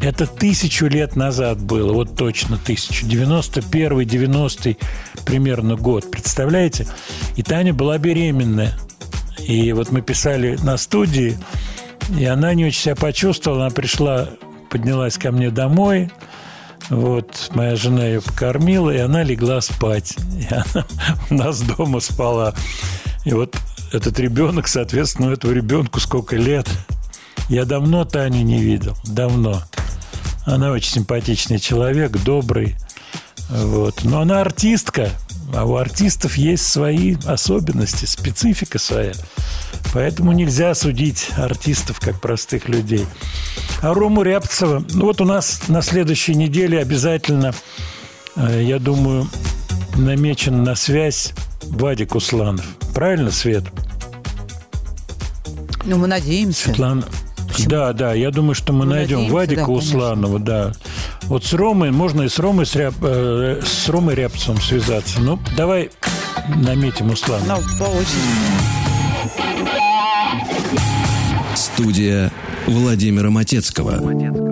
[0.00, 3.06] Это тысячу лет назад было, вот точно тысячу.
[3.06, 4.76] 91 90
[5.24, 6.88] примерно год, представляете?
[7.36, 8.72] И Таня была беременная.
[9.38, 11.38] И вот мы писали на студии,
[12.18, 13.66] и она не очень себя почувствовала.
[13.66, 14.28] Она пришла,
[14.70, 16.10] поднялась ко мне домой,
[16.90, 20.16] вот, моя жена ее покормила, и она легла спать.
[20.36, 20.86] И она
[21.30, 22.54] у нас дома спала.
[23.24, 23.56] И вот
[23.92, 26.68] этот ребенок, соответственно, этому ребенку сколько лет?
[27.48, 28.96] Я давно Таню не видел.
[29.04, 29.62] Давно.
[30.44, 32.76] Она очень симпатичный человек, добрый.
[33.48, 34.04] Вот.
[34.04, 35.10] Но она артистка.
[35.54, 39.12] А у артистов есть свои особенности, специфика своя.
[39.92, 43.06] Поэтому нельзя судить артистов как простых людей.
[43.82, 47.52] А Рому Рябцева, ну вот у нас на следующей неделе обязательно,
[48.36, 49.28] э, я думаю,
[49.96, 51.34] намечен на связь
[51.64, 52.64] Вадик Усланов.
[52.94, 53.64] Правильно, Свет?
[55.84, 56.64] Ну, мы надеемся.
[56.66, 57.04] Светлана.
[57.66, 59.88] Да, да, я думаю, что мы, Мы найдем надеемся, Вадика да, конечно.
[59.98, 60.72] Усланова, да.
[61.24, 65.20] Вот с Ромой, можно и с Ромой, с, Ряб- э, с Ромой Рябцевым связаться.
[65.20, 65.90] Ну, давай
[66.48, 67.42] наметим Услан.
[67.46, 67.58] Ну.
[71.54, 72.32] Студия
[72.66, 73.92] Владимира Матецкого.
[73.92, 74.51] на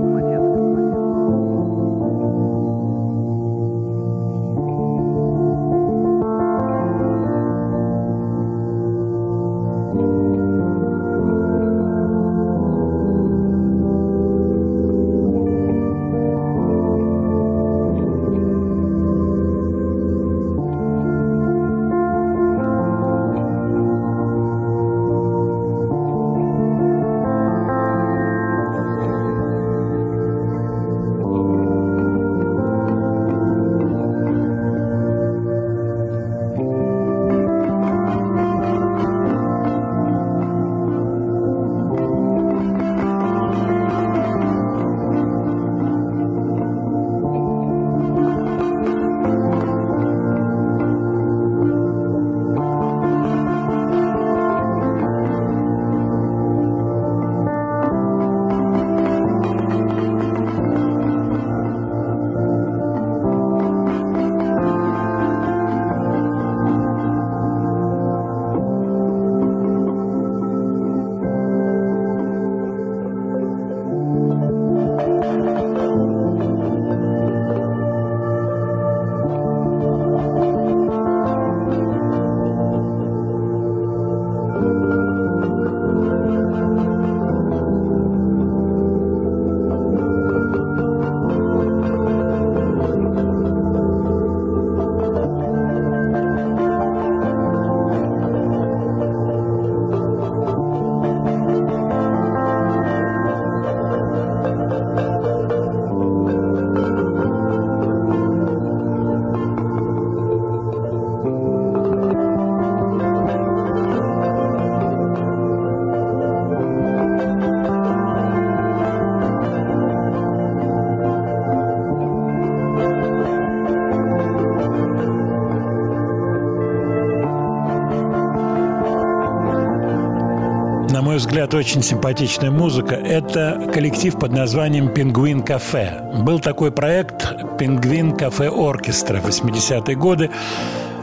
[131.50, 132.94] взгляд, очень симпатичная музыка.
[132.94, 136.00] Это коллектив под названием «Пингвин Кафе».
[136.22, 140.30] Был такой проект «Пингвин Кафе Оркестра» в 80-е годы,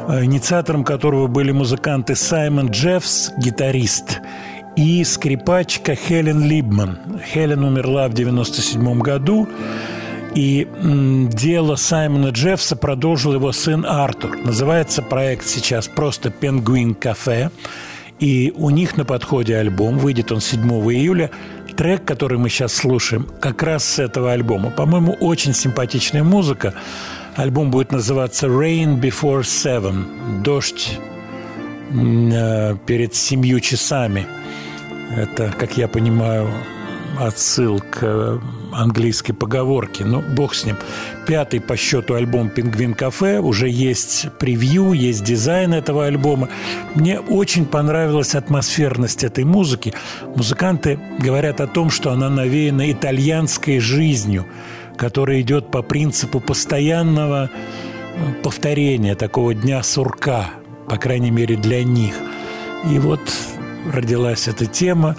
[0.07, 4.21] э, инициатором которого были музыканты Саймон Джеффс, гитарист,
[4.75, 6.97] и скрипачка Хелен Либман.
[7.33, 9.47] Хелен умерла в 97 году,
[10.35, 10.67] и
[11.33, 14.37] дело Саймона Джеффса продолжил его сын Артур.
[14.45, 17.49] Называется проект сейчас просто «Пингвин Кафе».
[18.19, 20.61] И у них на подходе альбом, выйдет он 7
[20.91, 21.30] июля.
[21.76, 24.72] Трек, который мы сейчас слушаем, как раз с этого альбома.
[24.72, 26.73] По-моему, очень симпатичная музыка.
[27.35, 30.98] Альбом будет называться «Rain Before Seven»– «Дождь
[31.91, 34.26] э, перед семью часами».
[35.15, 36.49] Это, как я понимаю,
[37.19, 38.39] отсыл к э,
[38.73, 40.06] английской поговорке.
[40.06, 40.77] Ну, бог с ним.
[41.26, 43.39] Пятый по счету альбом «Пингвин Кафе».
[43.39, 46.49] Уже есть превью, есть дизайн этого альбома.
[46.95, 49.94] Мне очень понравилась атмосферность этой музыки.
[50.35, 54.45] Музыканты говорят о том, что она навеяна итальянской жизнью,
[54.98, 60.49] которая идет по принципу постоянного э, повторения такого дня сурка,
[60.89, 62.15] по крайней мере, для них.
[62.89, 63.22] И вот
[63.91, 65.15] родилась эта тема.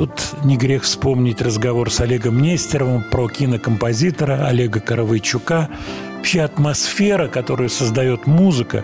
[0.00, 5.68] Тут не грех вспомнить разговор с Олегом Нестеровым про кинокомпозитора Олега Коровойчука.
[6.16, 8.82] Вообще атмосфера, которую создает музыка,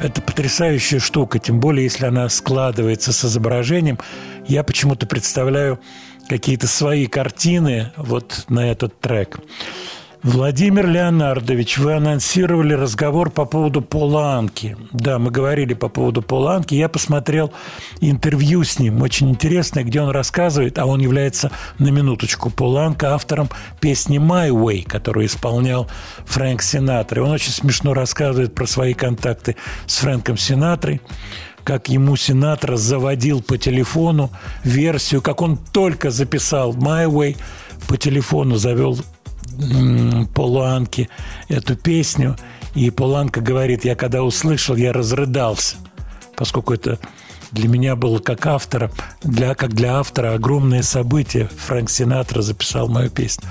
[0.00, 3.98] это потрясающая штука, тем более, если она складывается с изображением.
[4.46, 5.78] Я почему-то представляю
[6.26, 9.38] какие-то свои картины вот на этот трек.
[10.24, 14.74] Владимир Леонардович, вы анонсировали разговор по поводу Поланки.
[14.90, 16.74] Да, мы говорили по поводу Поланки.
[16.74, 17.52] Я посмотрел
[18.00, 23.50] интервью с ним, очень интересное, где он рассказывает, а он является на минуточку Поланка автором
[23.82, 25.90] песни «My Way», которую исполнял
[26.24, 27.20] Фрэнк Синатра.
[27.20, 29.56] И он очень смешно рассказывает про свои контакты
[29.86, 31.02] с Фрэнком Синатрой
[31.64, 34.30] как ему Синатра заводил по телефону
[34.64, 37.38] версию, как он только записал «My Way»,
[37.88, 38.98] по телефону завел
[40.34, 41.08] Полуанки
[41.48, 42.36] эту песню,
[42.74, 45.76] и Полуанка говорит, я когда услышал, я разрыдался,
[46.36, 46.98] поскольку это
[47.52, 48.90] для меня было как автора,
[49.22, 51.48] для, как для автора огромное событие.
[51.66, 53.48] Фрэнк Синатра записал мою песню.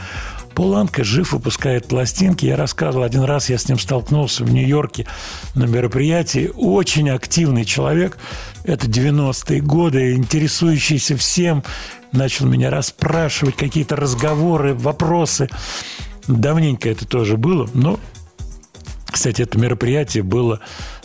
[0.56, 2.46] Поланка жив, выпускает пластинки.
[2.46, 5.08] Я рассказывал, один раз я с ним столкнулся в Нью-Йорке
[5.56, 6.52] на мероприятии.
[6.54, 8.18] Очень активный человек.
[8.64, 11.64] Это 90-е годы, интересующийся всем
[12.14, 15.50] начал меня расспрашивать, какие-то разговоры, вопросы.
[16.28, 18.00] Давненько это тоже было, но
[19.14, 20.60] кстати, это мероприятие было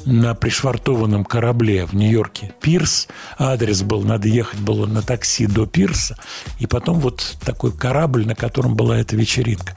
[0.07, 2.55] на пришвартованном корабле в Нью-Йорке.
[2.59, 3.07] Пирс.
[3.39, 6.17] Адрес был, надо ехать было на такси до пирса.
[6.59, 9.77] И потом вот такой корабль, на котором была эта вечеринка.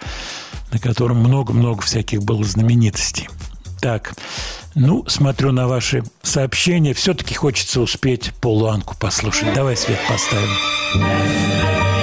[0.72, 3.28] На котором много-много всяких было знаменитостей.
[3.82, 4.14] Так.
[4.76, 6.94] Ну, смотрю на ваши сообщения.
[6.94, 9.54] Все-таки хочется успеть полуанку послушать.
[9.54, 12.01] Давай свет поставим.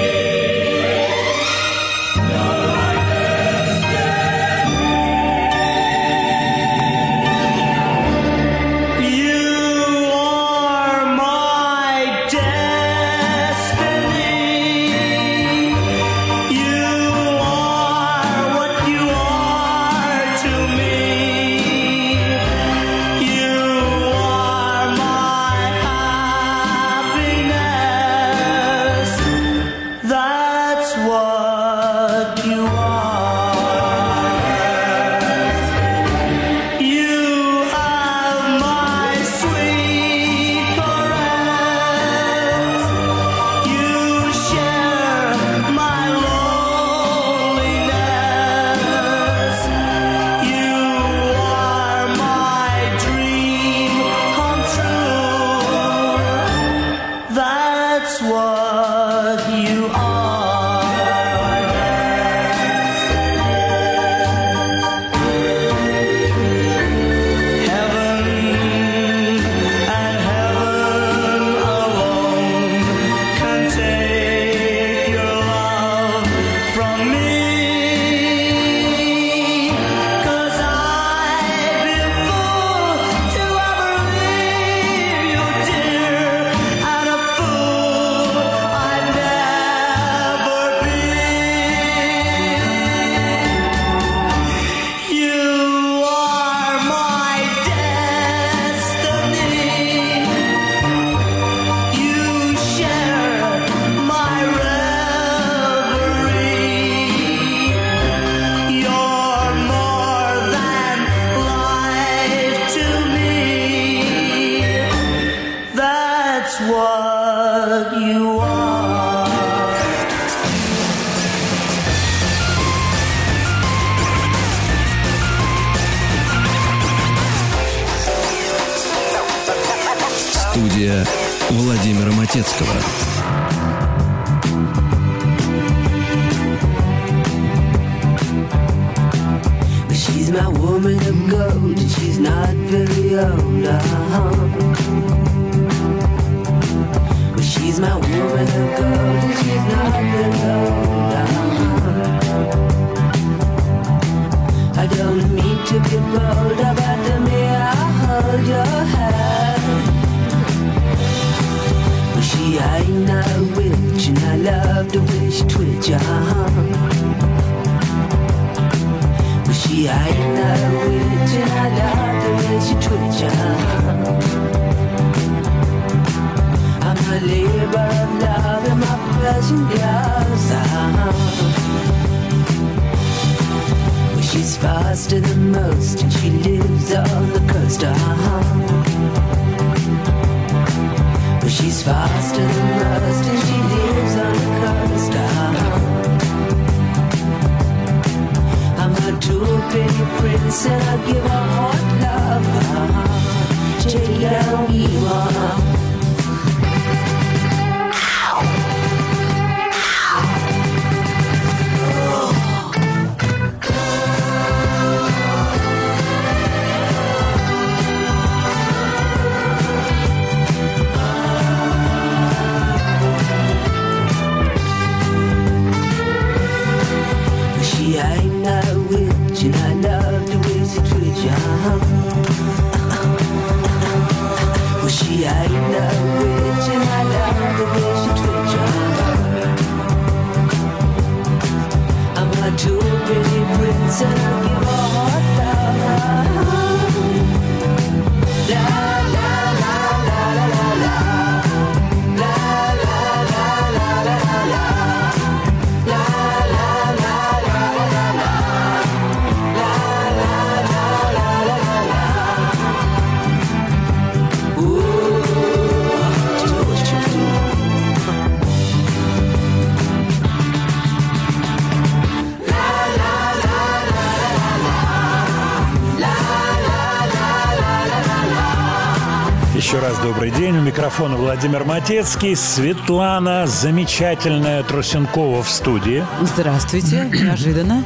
[281.08, 282.36] Микрофона Владимир Матецкий.
[282.36, 286.04] Светлана замечательная Трусенкова в студии.
[286.22, 287.84] Здравствуйте, неожиданно.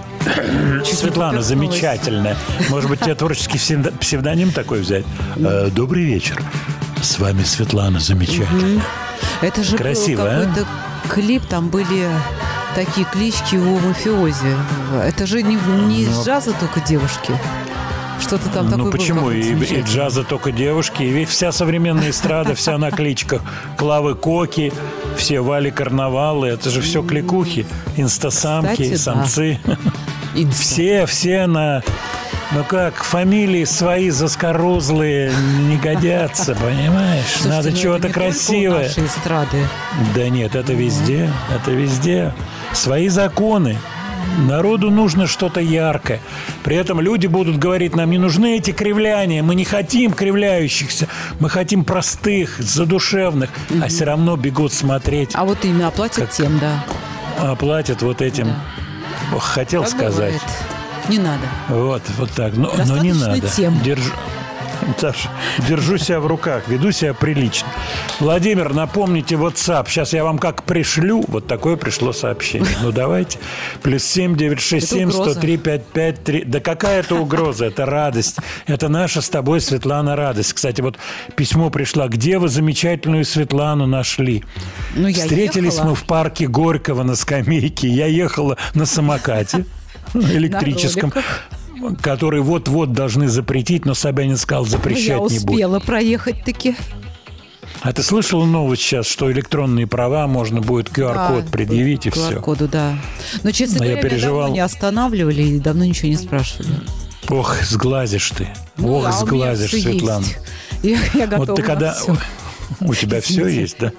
[0.84, 2.36] Светлана замечательная.
[2.68, 5.04] Может быть, тебе творческий псевдо- псевдоним такой взять?
[5.36, 6.42] Э, Добрый вечер.
[7.02, 8.82] С вами Светлана замечательная.
[9.40, 10.40] Это же Красиво, а?
[10.40, 10.66] какой-то
[11.08, 12.08] клип, там были
[12.74, 14.56] такие клички у мафиози.
[15.04, 17.32] Это же не, не из джаза только девушки.
[18.32, 19.30] Что-то там такое Ну почему?
[19.30, 23.42] И, и джаза только девушки, и ведь вся современная эстрада, вся на кличках.
[23.76, 24.72] Клавы Коки,
[25.18, 27.66] все Вали Карнавалы, это же все кликухи,
[27.98, 28.96] инстасамки, Кстати, да.
[28.96, 29.60] самцы.
[30.34, 30.62] Инста.
[30.62, 31.82] Все, все на...
[32.52, 35.30] Ну как, фамилии свои заскорузлые
[35.68, 37.26] не годятся, понимаешь?
[37.26, 38.88] Слушайте, ну Надо это чего-то красивое.
[38.88, 39.68] нашей эстрады.
[40.14, 42.32] Да нет, это везде, это везде.
[42.72, 43.76] Свои законы.
[44.38, 46.20] Народу нужно что-то яркое.
[46.72, 51.06] При этом люди будут говорить, нам не нужны эти кривляния, мы не хотим кривляющихся,
[51.38, 53.50] мы хотим простых, задушевных,
[53.82, 56.82] а все равно бегут смотреть, А вот именно оплатят Как- тем, да.
[57.38, 58.54] а платят вот этим.
[59.34, 60.14] Ох, хотел Как сказать.
[60.14, 60.42] бывает.
[61.10, 61.42] Не надо.
[61.68, 62.56] Вот, вот так.
[62.56, 63.46] Но, но не надо.
[63.50, 63.78] тем.
[63.82, 64.10] Держу,
[64.98, 65.28] Саш,
[65.68, 67.68] держу себя в руках, веду себя прилично.
[68.20, 69.88] Владимир, напомните WhatsApp.
[69.88, 71.24] Сейчас я вам как пришлю.
[71.28, 72.76] Вот такое пришло сообщение.
[72.82, 73.38] Ну, давайте.
[73.82, 75.32] Плюс 7 967 Это угроза.
[75.32, 76.44] 103 553.
[76.44, 77.66] Да какая это угроза?
[77.66, 78.36] Это радость.
[78.66, 80.52] Это наша с тобой, Светлана, радость.
[80.52, 80.98] Кстати, вот
[81.36, 82.08] письмо пришло.
[82.08, 84.44] Где вы замечательную Светлану нашли?
[84.94, 85.90] Ну, я Встретились ехала.
[85.90, 87.88] мы в парке Горького на скамейке.
[87.88, 89.64] Я ехала на самокате
[90.14, 91.12] электрическом,
[92.00, 95.50] который вот-вот должны запретить, но Собянин сказал, Ну, я запрещать не будет.
[95.50, 96.76] успела проехать таки.
[97.80, 102.16] А ты слышала новость сейчас, что электронные права можно будет QR-код Да, предъявить и по
[102.16, 102.30] все?
[102.36, 102.94] QR-коду, да.
[103.42, 104.40] Но, честно Но я говоря, меня переживал.
[104.42, 106.68] давно не останавливали и давно ничего не спрашивали.
[107.28, 108.48] Ох, сглазишь ты.
[108.76, 110.24] Ну Ох, да, сглазишь, Светлана.
[110.24, 110.38] есть.
[110.82, 111.92] Я, я готова Вот ты когда...
[111.94, 112.16] всё.
[112.80, 113.92] У тебя все есть, да?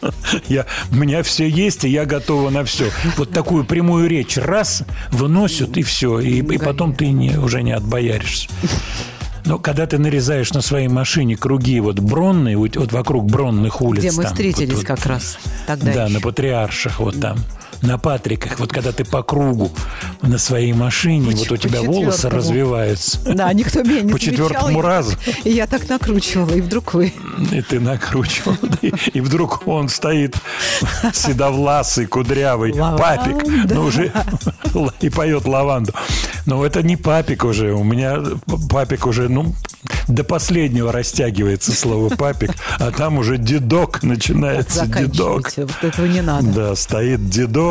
[0.48, 2.90] Я, у меня все есть, и я готова на все.
[3.16, 6.20] Вот такую прямую речь раз выносят, и все.
[6.20, 8.48] И, и потом ты не, уже не отбояришься.
[9.44, 14.00] Но когда ты нарезаешь на своей машине круги вот бронные, вот, вот вокруг бронных улиц.
[14.00, 16.14] Где мы там, встретились вот- как раз тогда Да, еще.
[16.14, 17.38] на Патриарших, вот там.
[17.82, 19.70] На Патриках, вот когда ты по кругу
[20.22, 23.20] на своей машине, По вот у тебя волосы развиваются.
[23.24, 25.16] Да, никто меня не По четвертому разу.
[25.44, 27.12] И я так накручивала, и вдруг вы...
[27.52, 28.56] И ты накручивал.
[29.12, 30.36] И, вдруг он стоит
[31.12, 34.12] седовласый, кудрявый, папик, ну уже
[35.00, 35.92] и поет лаванду.
[36.46, 37.72] Но это не папик уже.
[37.72, 38.22] У меня
[38.70, 39.54] папик уже, ну,
[40.08, 44.86] до последнего растягивается слово папик, а там уже дедок начинается.
[44.86, 45.52] Дедок.
[45.56, 46.46] Вот этого не надо.
[46.46, 47.65] Да, стоит дедок.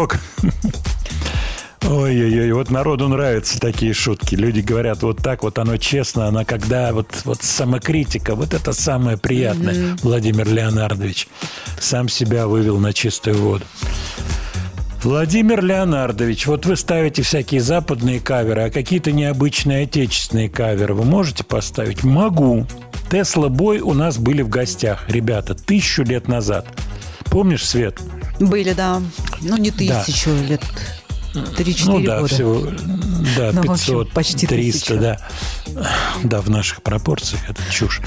[1.88, 4.36] Ой-ой-ой, вот народу нравятся такие шутки.
[4.36, 9.18] Люди говорят, вот так вот оно честно, она когда вот, вот самокритика, вот это самое
[9.18, 11.28] приятное, Владимир Леонардович.
[11.80, 13.66] Сам себя вывел на чистую воду.
[15.04, 21.44] Владимир Леонардович, вот вы ставите всякие западные каверы, а какие-то необычные отечественные каверы вы можете
[21.44, 22.04] поставить?
[22.04, 22.66] Могу.
[23.12, 26.68] Тесла Бой у нас были в гостях, ребята, тысячу лет назад.
[27.26, 28.00] Помнишь, Свет?
[28.40, 29.02] Были, да.
[29.42, 30.04] Ну, не Да.
[30.04, 30.62] тысячу лет.
[31.58, 32.34] Три-четыре Ну да, года.
[32.34, 32.62] всего,
[33.36, 35.00] да, Ну, в 500, общем, почти 300, тысячу.
[35.02, 35.18] да.
[36.24, 38.02] Да, в наших пропорциях это чушь.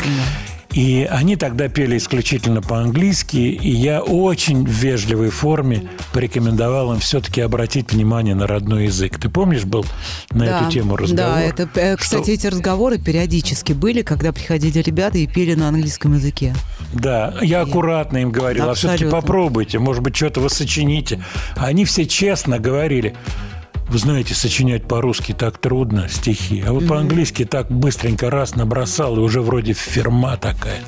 [0.73, 7.41] И они тогда пели исключительно по-английски, и я очень в вежливой форме порекомендовал им все-таки
[7.41, 9.19] обратить внимание на родной язык.
[9.19, 9.87] Ты помнишь, был
[10.31, 11.35] на Да, эту тему разговор?
[11.35, 15.69] Да, это, э, Что- кстати, эти разговоры периодически были, когда приходили ребята и пели на
[15.69, 16.55] английском языке.
[16.93, 19.21] Да, я аккуратно им говорил, а все-таки Абсолютно.
[19.21, 21.25] попробуйте, может быть, что-то вы сочините.
[21.57, 23.15] А они все честно говорили,
[23.89, 29.21] вы знаете, сочинять по-русски так трудно стихи, а вот по-английски так быстренько раз набросал, и
[29.21, 30.81] уже вроде фирма такая.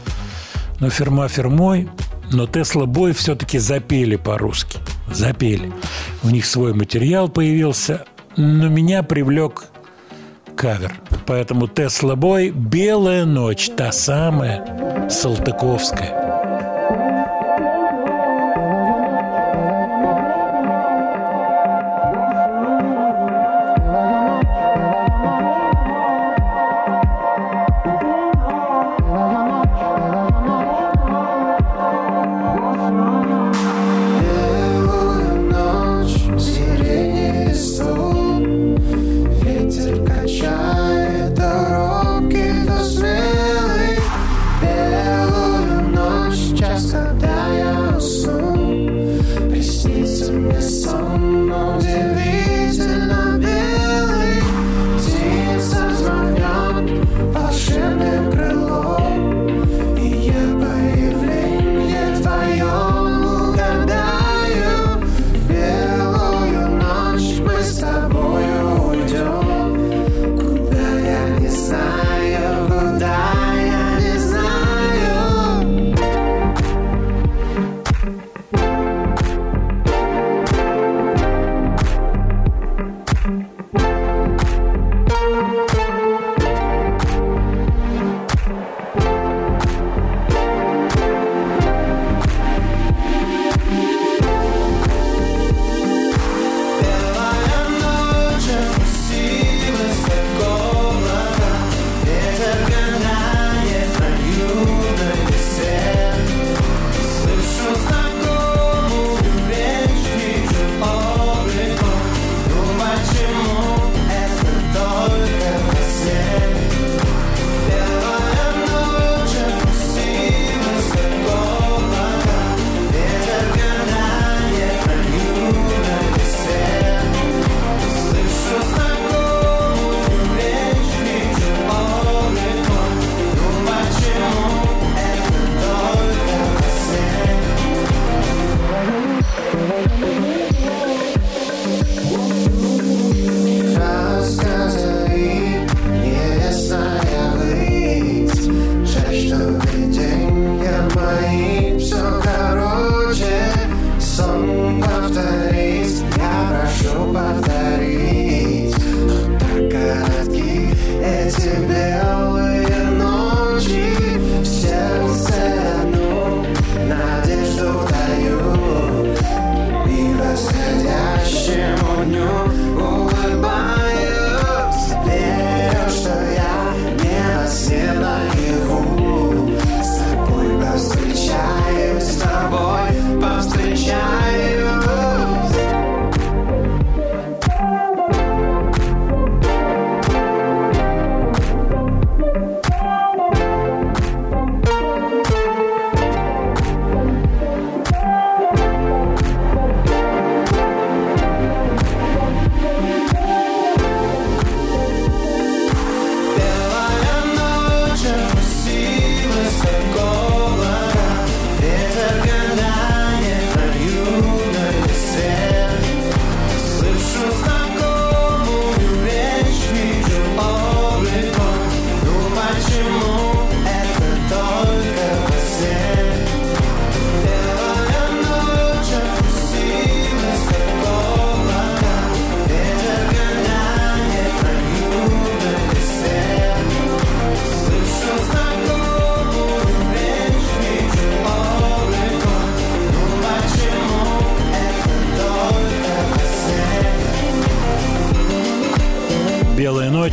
[0.81, 1.89] Но фирма фирмой,
[2.33, 4.79] но Тесла Бой все-таки запели по-русски.
[5.13, 5.73] Запели.
[6.23, 8.05] У них свой материал появился,
[8.37, 9.65] но меня привлек
[10.57, 10.95] кавер.
[11.27, 16.40] Поэтому Тесла Бой «Белая ночь», та самая Салтыковская.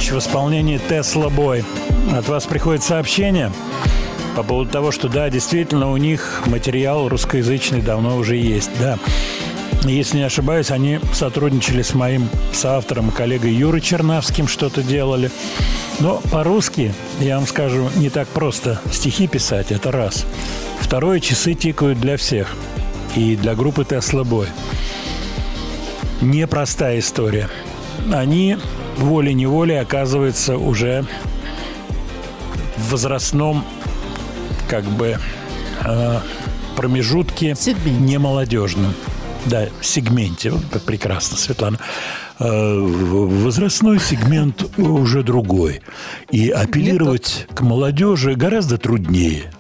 [0.08, 1.64] Ночь» в исполнении Тесла Бой.
[2.16, 3.52] От вас приходит сообщение
[4.36, 8.98] по поводу того, что да, действительно, у них материал русскоязычный давно уже есть, да.
[9.84, 15.32] Если не ошибаюсь, они сотрудничали с моим соавтором коллегой Юрой Чернавским, что-то делали.
[16.00, 20.26] Но по-русски, я вам скажу, не так просто стихи писать, это раз.
[20.80, 22.56] Второе, часы тикают для всех.
[23.16, 24.48] И для группы Тесла Бой.
[26.22, 27.50] Непростая история.
[28.12, 28.58] Они
[28.98, 31.06] волей-неволей оказываются уже
[32.78, 33.64] в возрастном
[34.70, 35.18] как бы
[35.84, 36.20] э,
[36.76, 37.56] промежутке
[37.86, 38.94] не молодежном.
[39.46, 40.54] Да, сегменте.
[40.86, 41.80] Прекрасно, Светлана.
[42.40, 45.82] Э, Возрастной сегмент уже другой.
[46.32, 49.52] И апеллировать к молодежи гораздо труднее.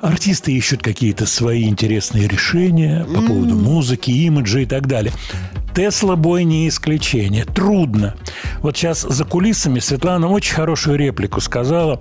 [0.00, 5.12] Артисты ищут какие-то свои интересные решения по поводу музыки, имиджа и так далее.
[5.74, 7.44] Тесла бой не исключение.
[7.44, 8.16] Трудно.
[8.60, 12.00] Вот сейчас за кулисами Светлана очень хорошую реплику сказала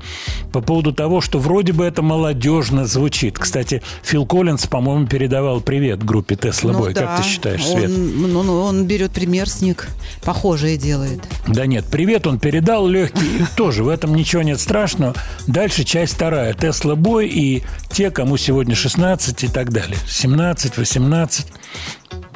[0.52, 3.38] по поводу того, что вроде бы это молодежно звучит.
[3.38, 6.94] Кстати, Фил Коллинз, по-моему, передавал привет группе Тесла Ну бой.
[6.94, 7.90] да, Как ты считаешь, Свет?
[7.90, 9.88] Он, ну, ну, он берет пример с них,
[10.24, 11.22] похожее делает.
[11.48, 13.46] Да нет, привет он передал легкий.
[13.56, 15.14] Тоже в этом ничего нет страшного.
[15.48, 16.54] Дальше часть вторая.
[16.54, 19.98] Тесла бой и те, кому сегодня 16 и так далее.
[20.08, 21.48] 17, 18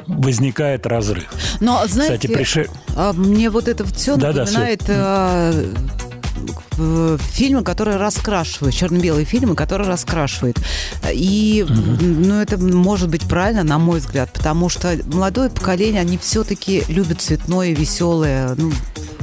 [0.06, 1.28] возникает разрыв.
[1.60, 5.72] Но, знаете, Кстати, приши- а, мне вот это все Да-да, напоминает э,
[6.78, 10.58] э, фильмы, которые раскрашивают, черно-белые фильмы, которые раскрашивают.
[11.12, 16.84] И, ну, это может быть правильно, на мой взгляд, потому что молодое поколение, они все-таки
[16.88, 18.72] любят цветное, веселое, ну,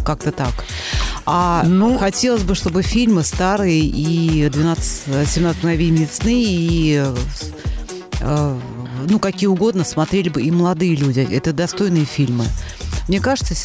[0.05, 0.53] как-то так.
[1.25, 7.03] А Ну, хотелось бы, чтобы фильмы старые и 12, 17 мгновений весны, и
[8.21, 8.59] э,
[9.07, 11.19] ну, какие угодно смотрели бы и молодые люди.
[11.19, 12.45] Это достойные фильмы.
[13.07, 13.55] Мне кажется,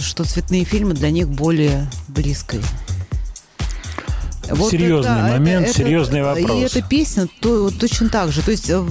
[0.00, 2.60] что цветные фильмы для них более близкой.
[4.70, 6.50] Серьезный момент, серьезный вопрос.
[6.50, 8.42] И эта песня то, точно так же.
[8.42, 8.82] То есть э,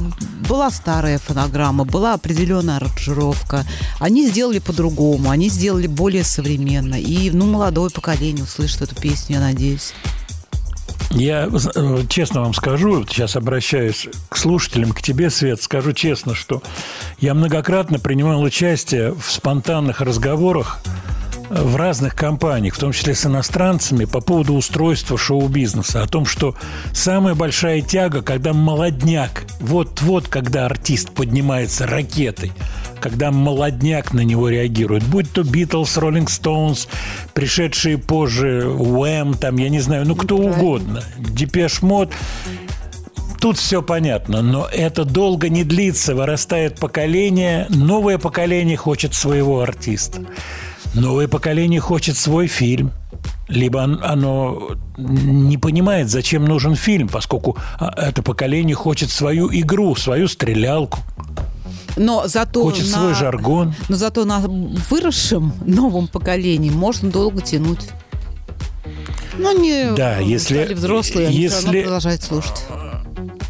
[0.48, 3.66] была старая фонограмма, была определенная аранжировка.
[4.00, 6.96] Они сделали по-другому, они сделали более современно.
[6.96, 9.94] И ну, молодое поколение услышит эту песню, я надеюсь.
[11.12, 16.62] Я э, честно вам скажу, сейчас обращаюсь к слушателям, к тебе, Свет, скажу честно, что
[17.20, 20.80] я многократно принимал участие в спонтанных разговорах
[21.50, 26.56] в разных компаниях, в том числе с иностранцами, по поводу устройства шоу-бизнеса, о том, что
[26.94, 32.52] самая большая тяга, когда молодняк, вот-вот, когда артист поднимается ракетой,
[33.00, 36.88] когда молодняк на него реагирует, будь то Битлз, Роллинг Стоунс,
[37.34, 42.12] пришедшие позже Wham, там, я не знаю, ну кто угодно, Depeche Mode,
[43.40, 50.26] Тут все понятно, но это долго не длится, вырастает поколение, новое поколение хочет своего артиста,
[51.00, 52.92] новое поколение хочет свой фильм,
[53.48, 59.96] либо он- оно не понимает, зачем нужен фильм, поскольку а, это поколение хочет свою игру,
[59.96, 61.00] свою стрелялку,
[61.96, 63.74] Но зато хочет на- свой жаргон.
[63.90, 67.90] Но зато на выросшем новом поколении можно долго тянуть.
[69.38, 72.66] Ну, они Да, если- взрослые, они все равно если- продолжают слушать.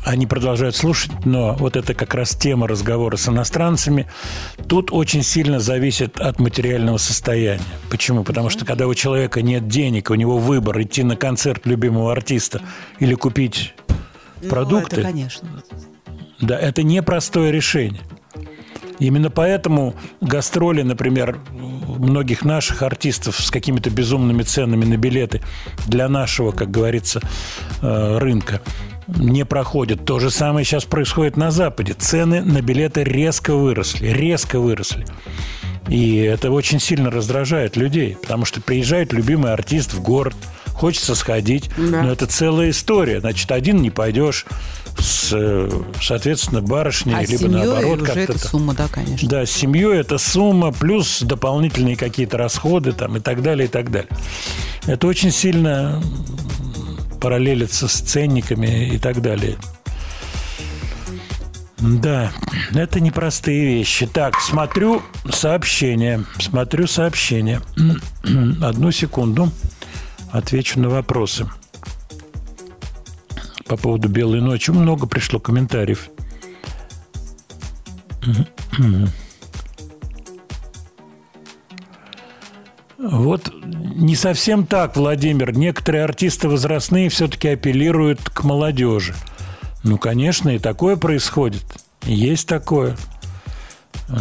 [0.08, 4.08] Они продолжают слушать, но вот это как раз тема разговора с иностранцами.
[4.68, 7.62] Тут очень сильно зависит от материального состояния.
[7.90, 8.24] Почему?
[8.24, 12.62] Потому что когда у человека нет денег, у него выбор идти на концерт любимого артиста
[13.00, 13.74] или купить
[14.42, 15.02] Ну, продукты.
[15.02, 15.50] это, конечно.
[16.40, 18.02] Да, это непростое решение.
[19.00, 25.42] Именно поэтому гастроли, например, многих наших артистов с какими-то безумными ценами на билеты
[25.86, 27.22] для нашего, как говорится,
[27.82, 28.62] э, рынка
[29.08, 30.06] не проходят.
[30.06, 31.94] То же самое сейчас происходит на Западе.
[31.94, 35.06] Цены на билеты резко выросли, резко выросли.
[35.88, 40.36] И это очень сильно раздражает людей, потому что приезжает любимый артист в город,
[40.74, 42.04] хочется сходить, Да.
[42.04, 43.22] но это целая история.
[43.22, 44.46] Значит, один не пойдешь,
[45.00, 45.70] с,
[46.02, 48.42] соответственно, барышней, А либо наоборот как-то так.
[48.42, 49.30] сумма, да, конечно.
[49.30, 53.90] Да, с семьей это сумма, плюс дополнительные какие-то расходы там, и так далее, и так
[53.90, 54.10] далее.
[54.88, 56.02] Это очень сильно
[57.18, 59.58] параллелится с ценниками и так далее.
[61.80, 62.32] Да,
[62.74, 64.08] это непростые вещи.
[64.08, 66.24] Так, смотрю сообщение.
[66.40, 67.62] Смотрю сообщение.
[68.62, 69.52] Одну секунду.
[70.32, 71.48] Отвечу на вопросы.
[73.66, 76.10] По поводу «Белой ночи» много пришло комментариев.
[82.98, 85.56] Вот не совсем так, Владимир.
[85.56, 89.14] Некоторые артисты возрастные все-таки апеллируют к молодежи.
[89.84, 91.64] Ну, конечно, и такое происходит.
[92.04, 92.98] Есть такое.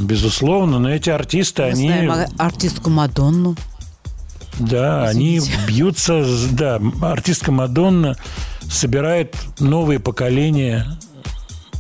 [0.03, 1.87] Безусловно, но эти артисты, Мы они...
[1.87, 3.57] знаем а- артистку Мадонну.
[4.59, 5.53] Да, Извините.
[5.55, 8.17] они бьются, да, артистка Мадонна
[8.63, 10.87] собирает новые поколения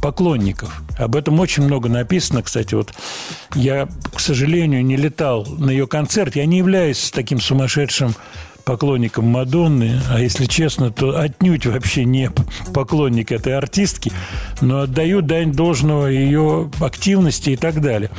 [0.02, 0.82] поклонников.
[0.98, 2.74] Об этом очень много написано, кстати.
[2.74, 2.92] Вот
[3.54, 6.36] я, к сожалению, не летал на ее концерт.
[6.36, 8.14] Я не являюсь таким сумасшедшим
[8.64, 12.30] поклонником Мадонны, а если честно, то отнюдь вообще не
[12.74, 14.10] поклонник этой артистки,
[14.60, 18.10] но отдаю дань должного ее активности и так далее.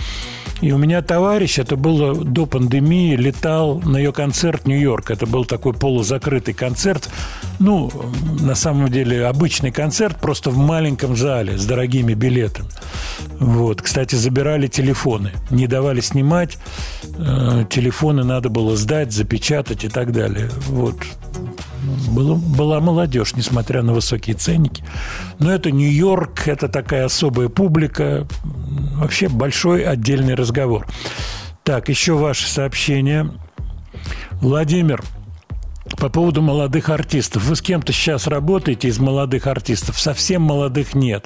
[0.61, 5.11] И у меня товарищ, это было до пандемии, летал на ее концерт в Нью-Йорк.
[5.11, 7.09] Это был такой полузакрытый концерт.
[7.59, 7.91] Ну,
[8.39, 12.67] на самом деле, обычный концерт, просто в маленьком зале с дорогими билетами.
[13.39, 13.81] Вот.
[13.81, 15.31] Кстати, забирали телефоны.
[15.51, 16.57] Не давали снимать.
[17.17, 20.49] Э, Телефоны надо было сдать, запечатать и так далее.
[20.67, 20.95] Вот.
[22.07, 24.83] Было, была молодежь, несмотря на высокие ценники.
[25.39, 28.27] Но это Нью-Йорк, это такая особая публика.
[28.95, 30.87] Вообще большой отдельный разговор.
[31.63, 33.31] Так, еще ваше сообщение.
[34.41, 35.03] Владимир,
[35.97, 37.43] по поводу молодых артистов.
[37.43, 39.99] Вы с кем-то сейчас работаете из молодых артистов?
[39.99, 41.25] Совсем молодых нет.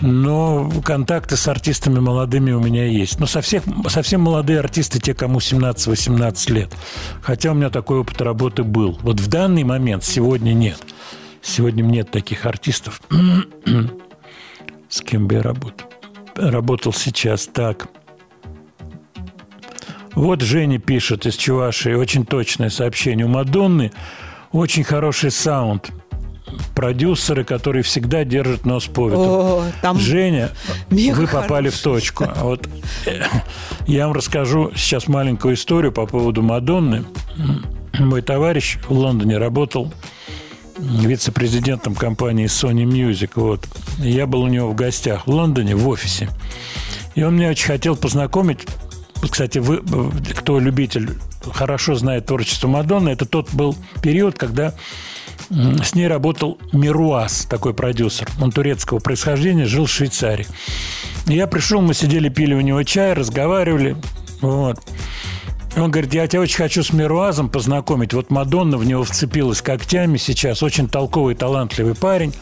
[0.00, 3.18] Но контакты с артистами молодыми у меня есть.
[3.18, 6.72] Но совсем, совсем молодые артисты, те, кому 17-18 лет.
[7.20, 8.98] Хотя у меня такой опыт работы был.
[9.02, 10.78] Вот в данный момент, сегодня нет.
[11.42, 13.02] Сегодня нет таких артистов.
[14.88, 15.88] С кем бы я работал?
[16.36, 17.88] Работал сейчас так.
[20.14, 23.26] Вот Женя пишет из Чувашии, очень точное сообщение.
[23.26, 23.92] У Мадонны
[24.52, 25.90] очень хороший саунд.
[26.74, 29.22] Продюсеры, которые всегда держат нос по ветру.
[29.22, 30.50] О, там Женя,
[30.90, 32.26] вы попали в точку.
[32.36, 32.68] Вот
[33.06, 33.22] э,
[33.86, 37.04] я вам расскажу сейчас маленькую историю по поводу Мадонны.
[37.98, 39.92] Мой товарищ в Лондоне работал
[40.78, 43.32] вице-президентом компании Sony Music.
[43.34, 43.66] Вот.
[44.02, 46.28] И я был у него в гостях в Лондоне, в офисе.
[47.14, 48.66] И он меня очень хотел познакомить.
[49.28, 51.10] Кстати, вы, э, кто любитель,
[51.52, 54.74] хорошо знает творчество Мадонны, это тот был период, когда
[55.50, 58.28] с ней работал Мируаз, такой продюсер.
[58.40, 60.46] Он турецкого происхождения, жил в Швейцарии.
[61.26, 63.96] Я пришел, мы сидели, пили у него чай, разговаривали.
[64.40, 64.78] Вот.
[65.76, 68.12] Он говорит, я тебя очень хочу с Мируазом познакомить.
[68.12, 70.62] Вот Мадонна в него вцепилась когтями сейчас.
[70.62, 72.34] Очень толковый, талантливый парень.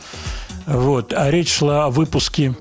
[0.66, 1.12] Вот.
[1.12, 2.54] А речь шла о выпуске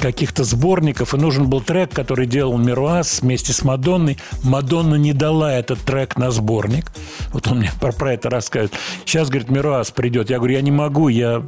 [0.00, 4.18] каких-то сборников, и нужен был трек, который делал Мируаз вместе с Мадонной.
[4.42, 6.92] Мадонна не дала этот трек на сборник.
[7.32, 8.72] Вот он мне про, про это рассказывает.
[9.04, 10.30] Сейчас, говорит, Мируаз придет.
[10.30, 11.42] Я говорю, я не могу, я,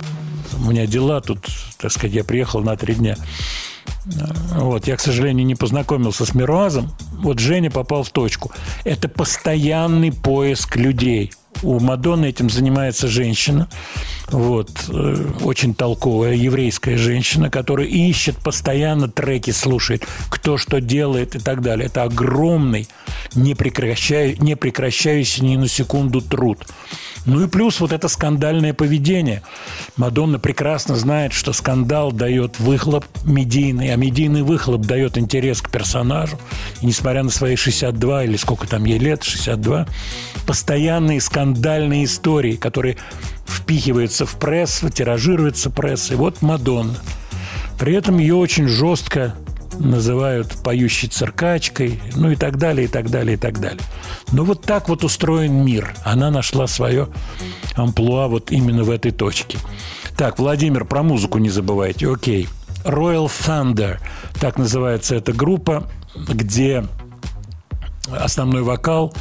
[0.58, 1.46] у меня дела тут,
[1.78, 3.16] так сказать, я приехал на три дня.
[4.52, 6.92] Вот, я, к сожалению, не познакомился с Мируазом.
[7.12, 8.52] Вот Женя попал в точку.
[8.84, 11.32] Это постоянный поиск людей.
[11.64, 13.68] У Мадонны этим занимается женщина,
[14.28, 21.38] вот, э, очень толковая еврейская женщина, которая ищет постоянно треки, слушает, кто что делает и
[21.38, 21.86] так далее.
[21.86, 22.86] Это огромный,
[23.34, 26.58] не, прекращаю, не прекращающийся ни на секунду труд.
[27.26, 29.42] Ну и плюс вот это скандальное поведение.
[29.96, 36.38] Мадонна прекрасно знает, что скандал дает выхлоп медийный, а медийный выхлоп дает интерес к персонажу.
[36.82, 39.86] И несмотря на свои 62 или сколько там ей лет, 62,
[40.46, 42.98] постоянные скандальные истории, которые
[43.46, 46.16] впихиваются в прессу, тиражируются прессой.
[46.16, 46.98] Вот Мадонна.
[47.78, 49.34] При этом ее очень жестко
[49.78, 53.80] называют поющей циркачкой, ну и так далее, и так далее, и так далее.
[54.32, 55.94] Но вот так вот устроен мир.
[56.05, 57.09] Она нашла свое
[57.74, 59.59] амплуа вот именно в этой точке.
[60.16, 62.10] Так, Владимир, про музыку не забывайте.
[62.10, 62.48] Окей.
[62.84, 63.98] Royal Thunder,
[64.40, 65.84] так называется эта группа,
[66.16, 66.84] где
[68.10, 69.14] основной вокал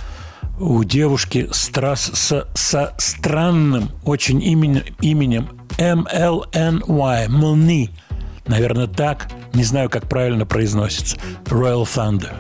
[0.60, 7.90] у девушки страс, со, со странным очень именем, именем MLNY, Млни.
[8.46, 9.28] Наверное, так.
[9.54, 11.18] Не знаю, как правильно произносится.
[11.46, 12.34] Royal Thunder.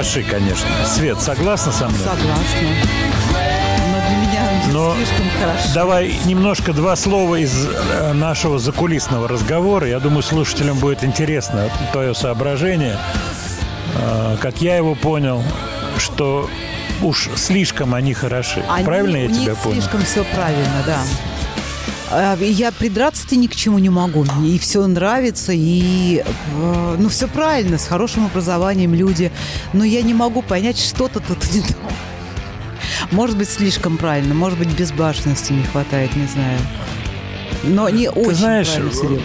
[0.00, 0.66] Хороши, конечно.
[0.86, 1.98] Свет, согласна со мной?
[1.98, 2.68] Согласна.
[3.92, 5.68] Но для меня Но слишком хорошо.
[5.74, 9.86] Давай немножко два слова из э, нашего закулисного разговора.
[9.88, 12.96] Я думаю, слушателям будет интересно твое соображение.
[13.96, 15.42] Э, Как я его понял,
[15.98, 16.48] что
[17.02, 18.64] уж слишком они хороши.
[18.70, 19.82] Они- Правильно я тебя понял?
[19.82, 20.98] слишком все правильно, да.
[22.12, 24.24] А, Я придраться-то ни к чему не могу.
[24.24, 29.30] Мне и все нравится, и э, ну все правильно, с хорошим образованием люди.
[29.72, 31.74] Но я не могу понять, что-то тут не то.
[33.12, 36.58] Может быть, слишком правильно, может быть, безбашенности не хватает, не знаю.
[37.62, 39.22] Но очень Ты знаешь, правильно всё делают.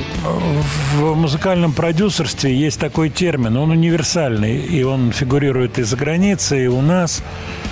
[0.98, 6.68] в музыкальном продюсерстве есть такой термин, он универсальный, и он фигурирует и за границей, и
[6.68, 7.24] у нас.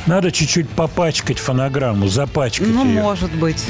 [0.06, 3.02] Надо чуть-чуть попачкать фонограмму, запачкать Ну, ее.
[3.02, 3.64] может быть.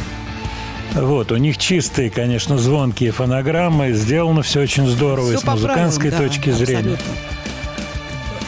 [0.93, 6.11] Вот, у них чистые, конечно, звонкие фонограммы, сделано все очень здорово и Всё с музыкантской
[6.11, 6.93] правилам, да, точки зрения.
[6.93, 7.32] абсолютно.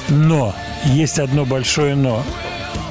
[0.09, 0.53] Но
[0.85, 2.23] есть одно большое но.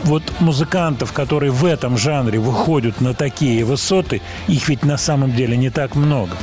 [0.05, 5.57] Вот музыкантов, которые в этом жанре выходят на такие высоты, их ведь на самом деле
[5.57, 6.37] не так много.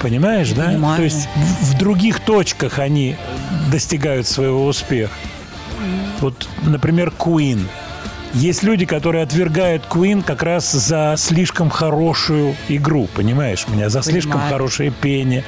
[0.00, 0.66] Понимаешь, да?
[0.66, 0.96] Понимаю.
[0.96, 1.28] То есть
[1.60, 3.16] в в других точках они
[3.70, 5.12] достигают своего успеха.
[6.20, 7.66] Вот, например, Queen.
[8.34, 13.90] Есть люди, которые отвергают Queen как раз за слишком хорошую игру, понимаешь меня?
[13.90, 14.52] За слишком Понимаю.
[14.52, 15.44] хорошее пение,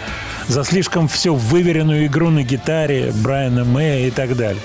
[0.48, 4.61] за слишком все выверенную игру на гитаре Брайана Мэя и так далее.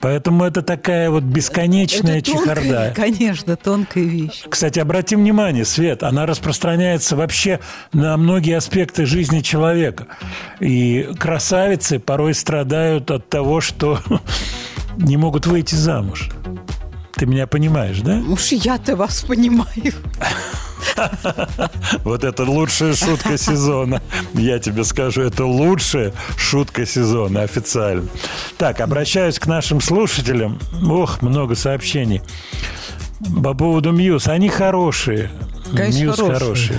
[0.00, 2.92] Поэтому это такая вот бесконечная Это тонкая, чехарда.
[2.94, 4.44] конечно, тонкая вещь.
[4.48, 7.58] Кстати, обрати внимание, Свет, она распространяется вообще
[7.92, 10.06] на многие аспекты жизни человека.
[10.60, 13.98] И красавицы порой страдают от того, что
[14.98, 16.30] не могут выйти замуж.
[17.14, 18.18] Ты меня понимаешь, да?
[18.28, 19.94] Уж я-то вас понимаю.
[22.04, 24.02] Вот это лучшая шутка сезона.
[24.34, 28.08] Я тебе скажу, это лучшая шутка сезона официально.
[28.56, 30.58] Так, обращаюсь к нашим слушателям.
[30.88, 32.22] Ох, много сообщений.
[33.42, 34.26] По поводу Muse.
[34.28, 35.30] Они хорошие.
[35.74, 36.38] Конечно, Muse хорошие.
[36.38, 36.78] хорошие.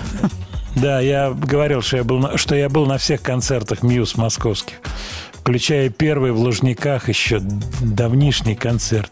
[0.76, 4.76] Да, я говорил, что я был на, что я был на всех концертах Muse московских,
[5.40, 7.40] включая первый в Лужниках еще
[7.82, 9.12] давнишний концерт.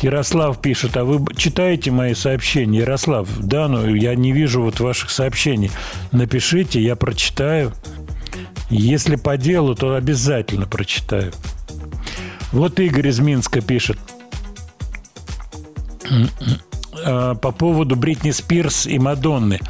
[0.00, 2.80] Ярослав пишет, а вы читаете мои сообщения?
[2.80, 5.70] Ярослав, да, но я не вижу вот ваших сообщений.
[6.12, 7.72] Напишите, я прочитаю.
[8.70, 11.32] Если по делу, то обязательно прочитаю.
[12.52, 13.98] Вот Игорь из Минска пишет.
[17.04, 19.60] Э, По поводу Бритни Спирс и Мадонны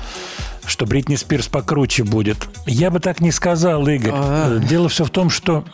[0.67, 2.49] что Бритни Спирс покруче будет.
[2.67, 4.13] Я бы так не сказал, Игорь.
[4.15, 4.57] А.
[4.57, 5.65] Э, Дело все в том, что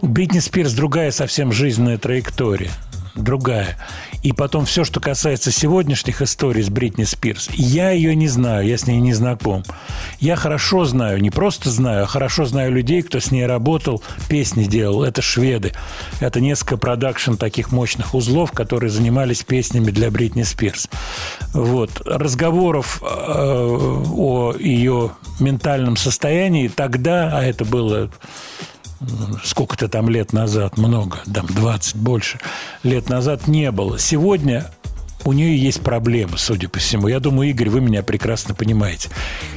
[0.00, 2.70] у Бритни Спирс другая совсем жизненная траектория.
[3.14, 3.76] Другая.
[4.22, 8.78] И потом все, что касается сегодняшних историй с Бритни Спирс, я ее не знаю, я
[8.78, 9.64] с ней не знаком.
[10.20, 14.64] Я хорошо знаю, не просто знаю, а хорошо знаю людей, кто с ней работал, песни
[14.64, 15.02] делал.
[15.02, 15.72] Это шведы.
[16.20, 20.88] Это несколько продакшн таких мощных узлов, которые занимались песнями для Бритни Спирс.
[21.52, 21.90] Вот.
[22.04, 28.10] Разговоров э, о ее ментальном состоянии тогда, а это было
[29.44, 32.38] сколько-то там лет назад, много, там 20 больше
[32.82, 33.98] лет назад не было.
[33.98, 34.70] Сегодня
[35.24, 37.08] у нее есть проблемы, судя по всему.
[37.08, 39.08] Я думаю, Игорь, вы меня прекрасно понимаете.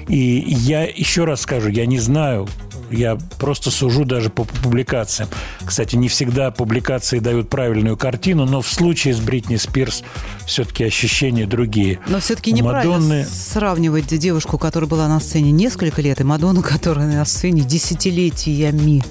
[0.07, 2.47] И я еще раз скажу, я не знаю,
[2.91, 5.29] я просто сужу даже по публикациям.
[5.65, 10.03] Кстати, не всегда публикации дают правильную картину, но в случае с Бритни Спирс
[10.45, 11.99] все-таки ощущения другие.
[12.07, 17.07] Но все-таки неправильно Мадонны- сравнивать девушку, которая была на сцене несколько лет, и Мадонну, которая
[17.07, 19.03] на сцене десятилетиями.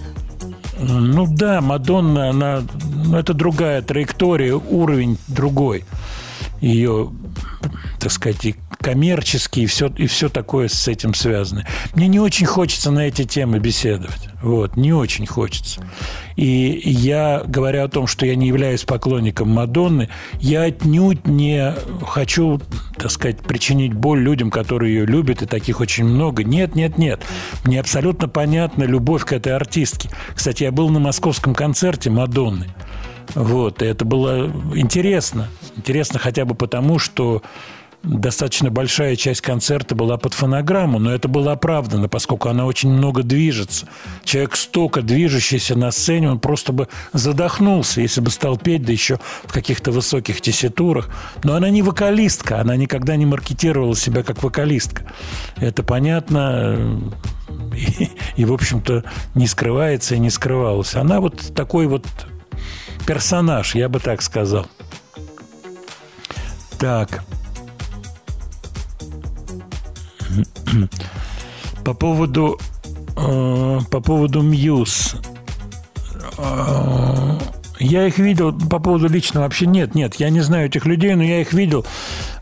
[0.79, 2.63] Ну да, Мадонна, она,
[3.05, 5.85] ну, это другая траектория, уровень другой.
[6.61, 7.13] Ее,
[8.01, 8.45] так сказать,
[8.85, 11.67] и коммерческий, и все, и все такое с этим связано.
[11.95, 14.29] Мне не очень хочется на эти темы беседовать.
[14.43, 15.81] Вот, не очень хочется.
[16.37, 20.09] И я, говоря о том, что я не являюсь поклонником Мадонны,
[20.41, 21.75] я отнюдь не
[22.07, 22.61] хочу,
[22.97, 26.45] так сказать, причинить боль людям, которые ее любят, и таких очень много.
[26.45, 27.23] Нет, нет, нет.
[27.65, 30.11] Мне абсолютно понятна любовь к этой артистке.
[30.35, 32.67] Кстати, я был на московском концерте Мадонны.
[33.35, 35.49] Вот, и это было интересно.
[35.77, 37.43] Интересно хотя бы потому, что
[38.05, 43.23] достаточно большая часть концерта была под фонограмму, но это было оправдано, поскольку она очень много
[43.23, 43.89] движется.
[44.25, 49.19] Человек столько движущийся на сцене, он просто бы задохнулся, если бы стал петь, да еще
[49.45, 51.09] в каких-то высоких тесситурах.
[51.43, 55.07] Но она не вокалистка, она никогда не маркетировала себя как вокалистка.
[55.57, 57.01] Это понятно
[57.75, 59.05] и, и, в общем-то,
[59.35, 60.95] не скрывается и не скрывалась.
[60.95, 62.07] Она вот такой вот
[63.07, 64.67] персонаж, я бы так сказал.
[66.79, 67.25] Так.
[71.85, 72.59] По поводу,
[73.17, 75.17] э, по поводу Мьюз.
[76.39, 77.39] э,
[77.81, 81.23] я их видел по поводу лично вообще нет, нет, я не знаю этих людей, но
[81.23, 81.85] я их видел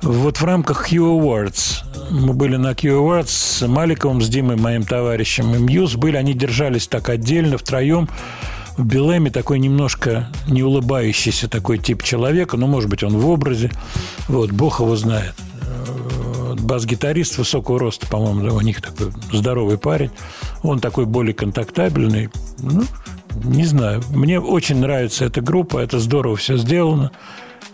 [0.03, 1.85] вот в рамках Q Awards.
[2.11, 6.35] Мы были на Q Awards с Маликовым, с Димой, моим товарищем, и Мьюз были, они
[6.35, 8.09] держались так отдельно, втроем.
[8.77, 13.71] В Белэме такой немножко не улыбающийся такой тип человека, ну, может быть, он в образе.
[14.29, 15.35] Вот, бог его знает.
[16.61, 20.11] Бас-гитарист высокого роста, по-моему, у них такой здоровый парень.
[20.63, 22.31] Он такой более контактабельный.
[22.59, 22.83] Ну,
[23.45, 24.03] не знаю.
[24.11, 25.79] Мне очень нравится эта группа.
[25.79, 27.11] Это здорово все сделано.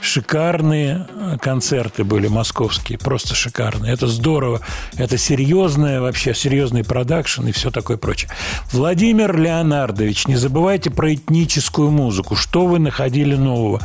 [0.01, 1.07] Шикарные
[1.41, 3.93] концерты были московские, просто шикарные.
[3.93, 4.61] Это здорово.
[4.97, 8.31] Это серьезное, вообще серьезный продакшн и все такое прочее.
[8.73, 12.37] Владимир Леонардович, не забывайте про этническую музыку.
[12.37, 13.81] Что вы находили нового?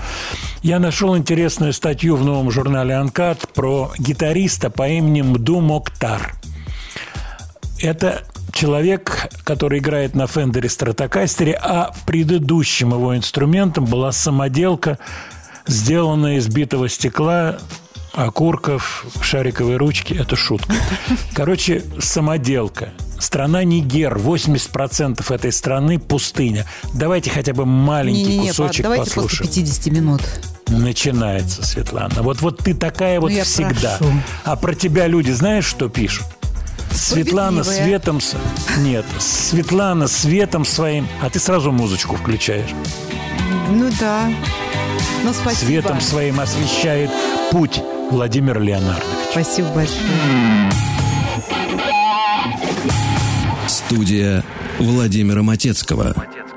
[0.61, 6.35] Я нашел интересную статью в новом журнале «Анкат» про гитариста по имени Мду Моктар.
[7.81, 8.23] Это
[8.53, 14.99] человек, который играет на Фендере Стратокастере, а предыдущим его инструментом была самоделка,
[15.67, 17.57] сделанная из битого стекла,
[18.13, 20.13] окурков, шариковой ручки.
[20.13, 20.73] Это шутка.
[21.33, 22.89] Короче, самоделка.
[23.19, 24.17] Страна Нигер.
[24.17, 26.65] 80% этой страны пустыня.
[26.93, 29.49] Давайте хотя бы маленький Не-не-не, кусочек давайте после послушаем.
[29.49, 30.21] 50 минут.
[30.67, 32.21] Начинается, Светлана.
[32.21, 33.97] Вот, вот ты такая вот Ну, всегда.
[33.97, 34.13] прошу.
[34.43, 36.25] А про тебя люди знаешь, что пишут?
[36.91, 38.19] Светлана светом...
[38.79, 41.07] Нет, Светлана светом своим...
[41.21, 42.69] А ты сразу музычку включаешь.
[43.69, 44.29] Ну да.
[45.23, 45.65] Ну, спасибо.
[45.65, 47.09] Светом своим освещает
[47.51, 47.81] путь
[48.11, 49.05] Владимир Леонардович.
[49.31, 49.99] Спасибо большое.
[53.67, 54.43] Студия
[54.79, 56.09] Владимира Матецкого.
[56.09, 56.52] Еще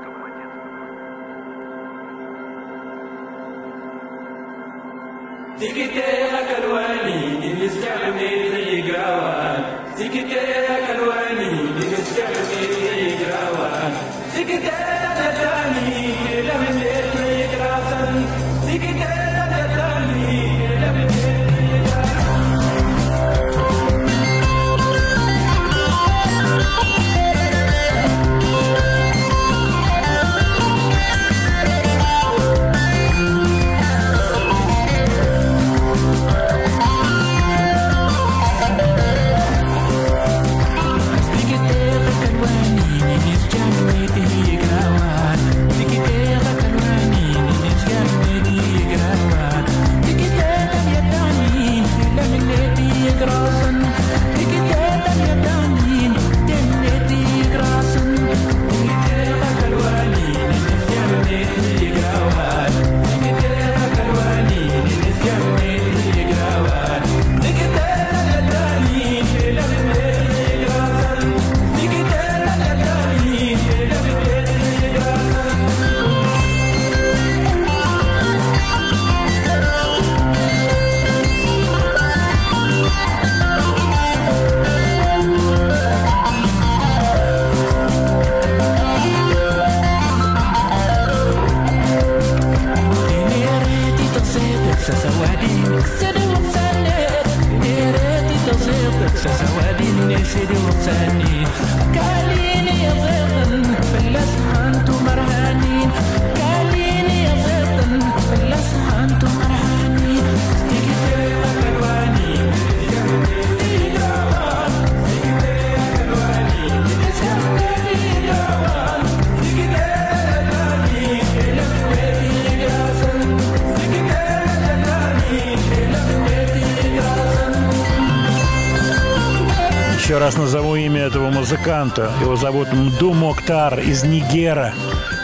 [132.47, 134.73] зовут Мду Моктар из Нигера.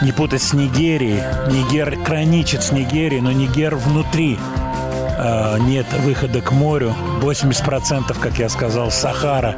[0.02, 1.22] Не путать с Нигерией.
[1.50, 4.36] Нигер граничит с Нигерией, но Нигер внутри.
[5.16, 6.94] А, нет выхода к морю.
[7.22, 9.56] 80%, как я сказал, Сахара.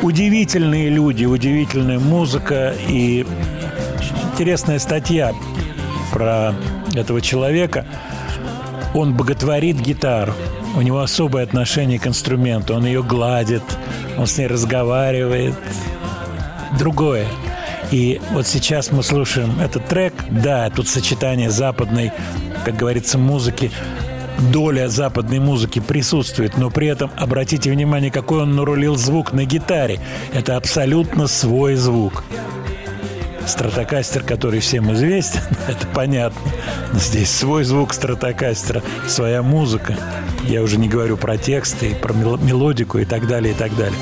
[0.00, 3.26] Удивительные люди, удивительная музыка и
[4.32, 5.34] интересная статья
[6.12, 6.54] про
[6.94, 7.84] этого человека.
[8.94, 10.32] Он боготворит гитару.
[10.74, 12.74] У него особое отношение к инструменту.
[12.74, 13.64] Он ее гладит,
[14.16, 15.54] он с ней разговаривает.
[16.78, 17.26] Другое.
[17.90, 20.12] И вот сейчас мы слушаем этот трек.
[20.30, 22.12] Да, тут сочетание западной,
[22.64, 23.70] как говорится, музыки.
[24.52, 29.98] Доля западной музыки присутствует, но при этом обратите внимание, какой он нарулил звук на гитаре.
[30.34, 32.24] Это абсолютно свой звук.
[33.46, 36.50] Стратокастер, который всем известен, это понятно.
[36.92, 39.96] Но здесь свой звук стратокастера, своя музыка.
[40.44, 43.98] Я уже не говорю про тексты, про мел- мелодику и так далее, и так далее.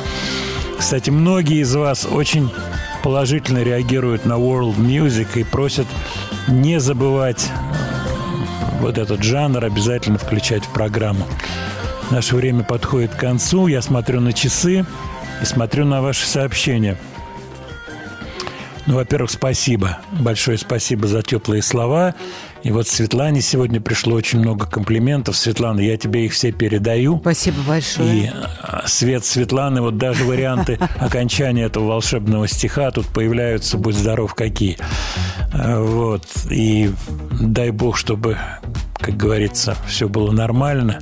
[0.79, 2.51] Кстати, многие из вас очень
[3.03, 5.87] положительно реагируют на World Music и просят
[6.49, 7.51] не забывать
[8.81, 11.27] вот этот жанр обязательно включать в программу.
[12.11, 13.67] Наше время подходит к концу.
[13.67, 14.85] Я смотрю на часы
[15.41, 16.99] и смотрю на ваши сообщения.
[18.87, 19.99] Ну, во-первых, спасибо.
[20.13, 22.15] Большое спасибо за теплые слова.
[22.63, 25.37] И вот Светлане сегодня пришло очень много комплиментов.
[25.37, 27.19] Светлана, я тебе их все передаю.
[27.21, 28.15] Спасибо большое.
[28.15, 28.31] И
[28.63, 34.77] а, свет Светланы, вот даже варианты окончания этого волшебного стиха тут появляются, будь здоров, какие.
[35.53, 36.27] А, Вот.
[36.51, 36.91] И
[37.41, 38.37] дай бог, чтобы,
[38.99, 40.99] как говорится, все было нормально.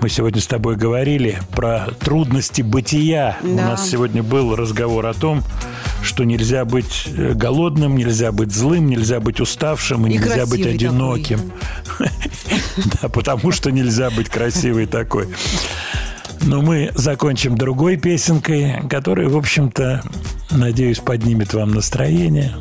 [0.00, 3.36] Мы сегодня с тобой говорили про трудности бытия.
[3.42, 3.68] У Да.
[3.70, 5.42] нас сегодня был разговор о том,
[6.02, 10.66] что нельзя быть э, голодным, нельзя быть злым, нельзя быть уставшим и, И нельзя быть
[10.66, 11.52] одиноким.
[13.02, 15.28] Да, потому что нельзя быть красивой такой.
[16.42, 20.02] Но мы закончим другой песенкой, которая, в общем-то,
[20.50, 22.54] надеюсь, поднимет вам настроение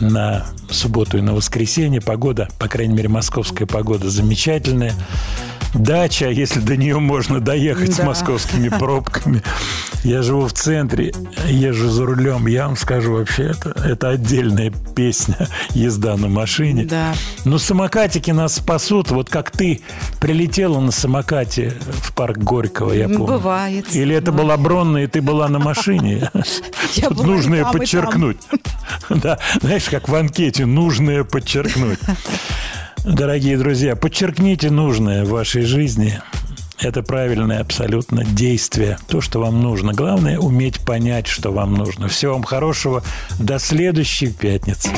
[0.00, 2.00] на субботу и на воскресенье.
[2.00, 4.94] Погода, по крайней мере, московская погода замечательная.
[5.74, 8.04] Дача, если до нее можно доехать с Да.
[8.04, 9.42] московскими пробками.
[10.04, 11.12] Я живу в центре,
[11.46, 12.46] езжу за рулем.
[12.46, 16.84] Я вам скажу, вообще, это, это отдельная песня езда на машине.
[16.84, 17.14] Да.
[17.44, 19.10] Но самокатики нас спасут.
[19.10, 19.80] Вот как ты
[20.20, 21.72] прилетела на самокате
[22.02, 23.26] в парк Горького, я помню.
[23.26, 23.94] Бывает.
[23.94, 26.30] Или это была Бронная, и ты была на машине?
[26.94, 27.72] Я Тут была и нужно там, и там.
[27.72, 28.36] подчеркнуть.
[29.08, 31.98] Да, знаешь, как в анкете, нужное подчеркнуть.
[33.04, 36.20] Дорогие друзья, подчеркните нужное в вашей жизни.
[36.78, 38.96] Это правильное абсолютно действие.
[39.08, 39.92] То, что вам нужно.
[39.92, 42.06] Главное, уметь понять, что вам нужно.
[42.06, 43.02] Всего вам хорошего.
[43.40, 44.88] До следующей пятницы.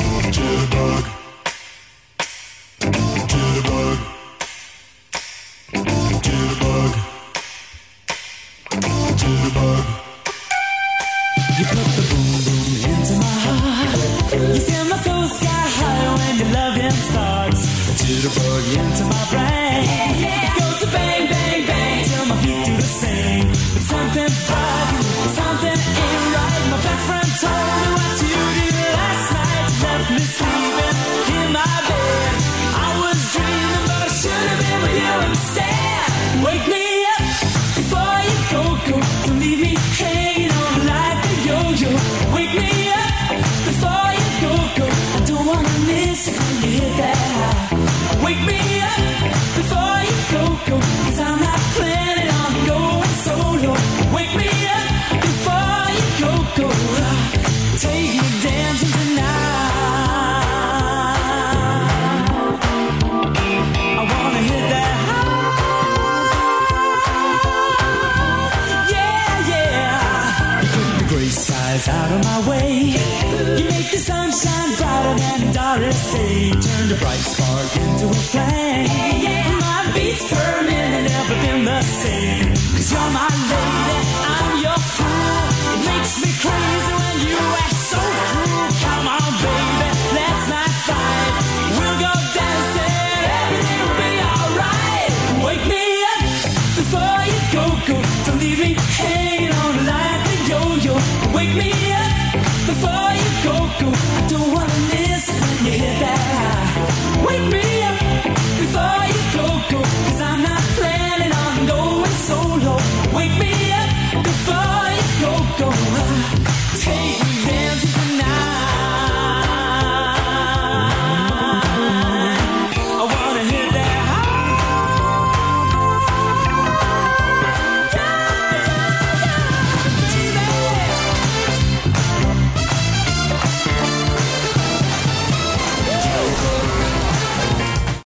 [76.99, 79.24] Bright spark into a flame.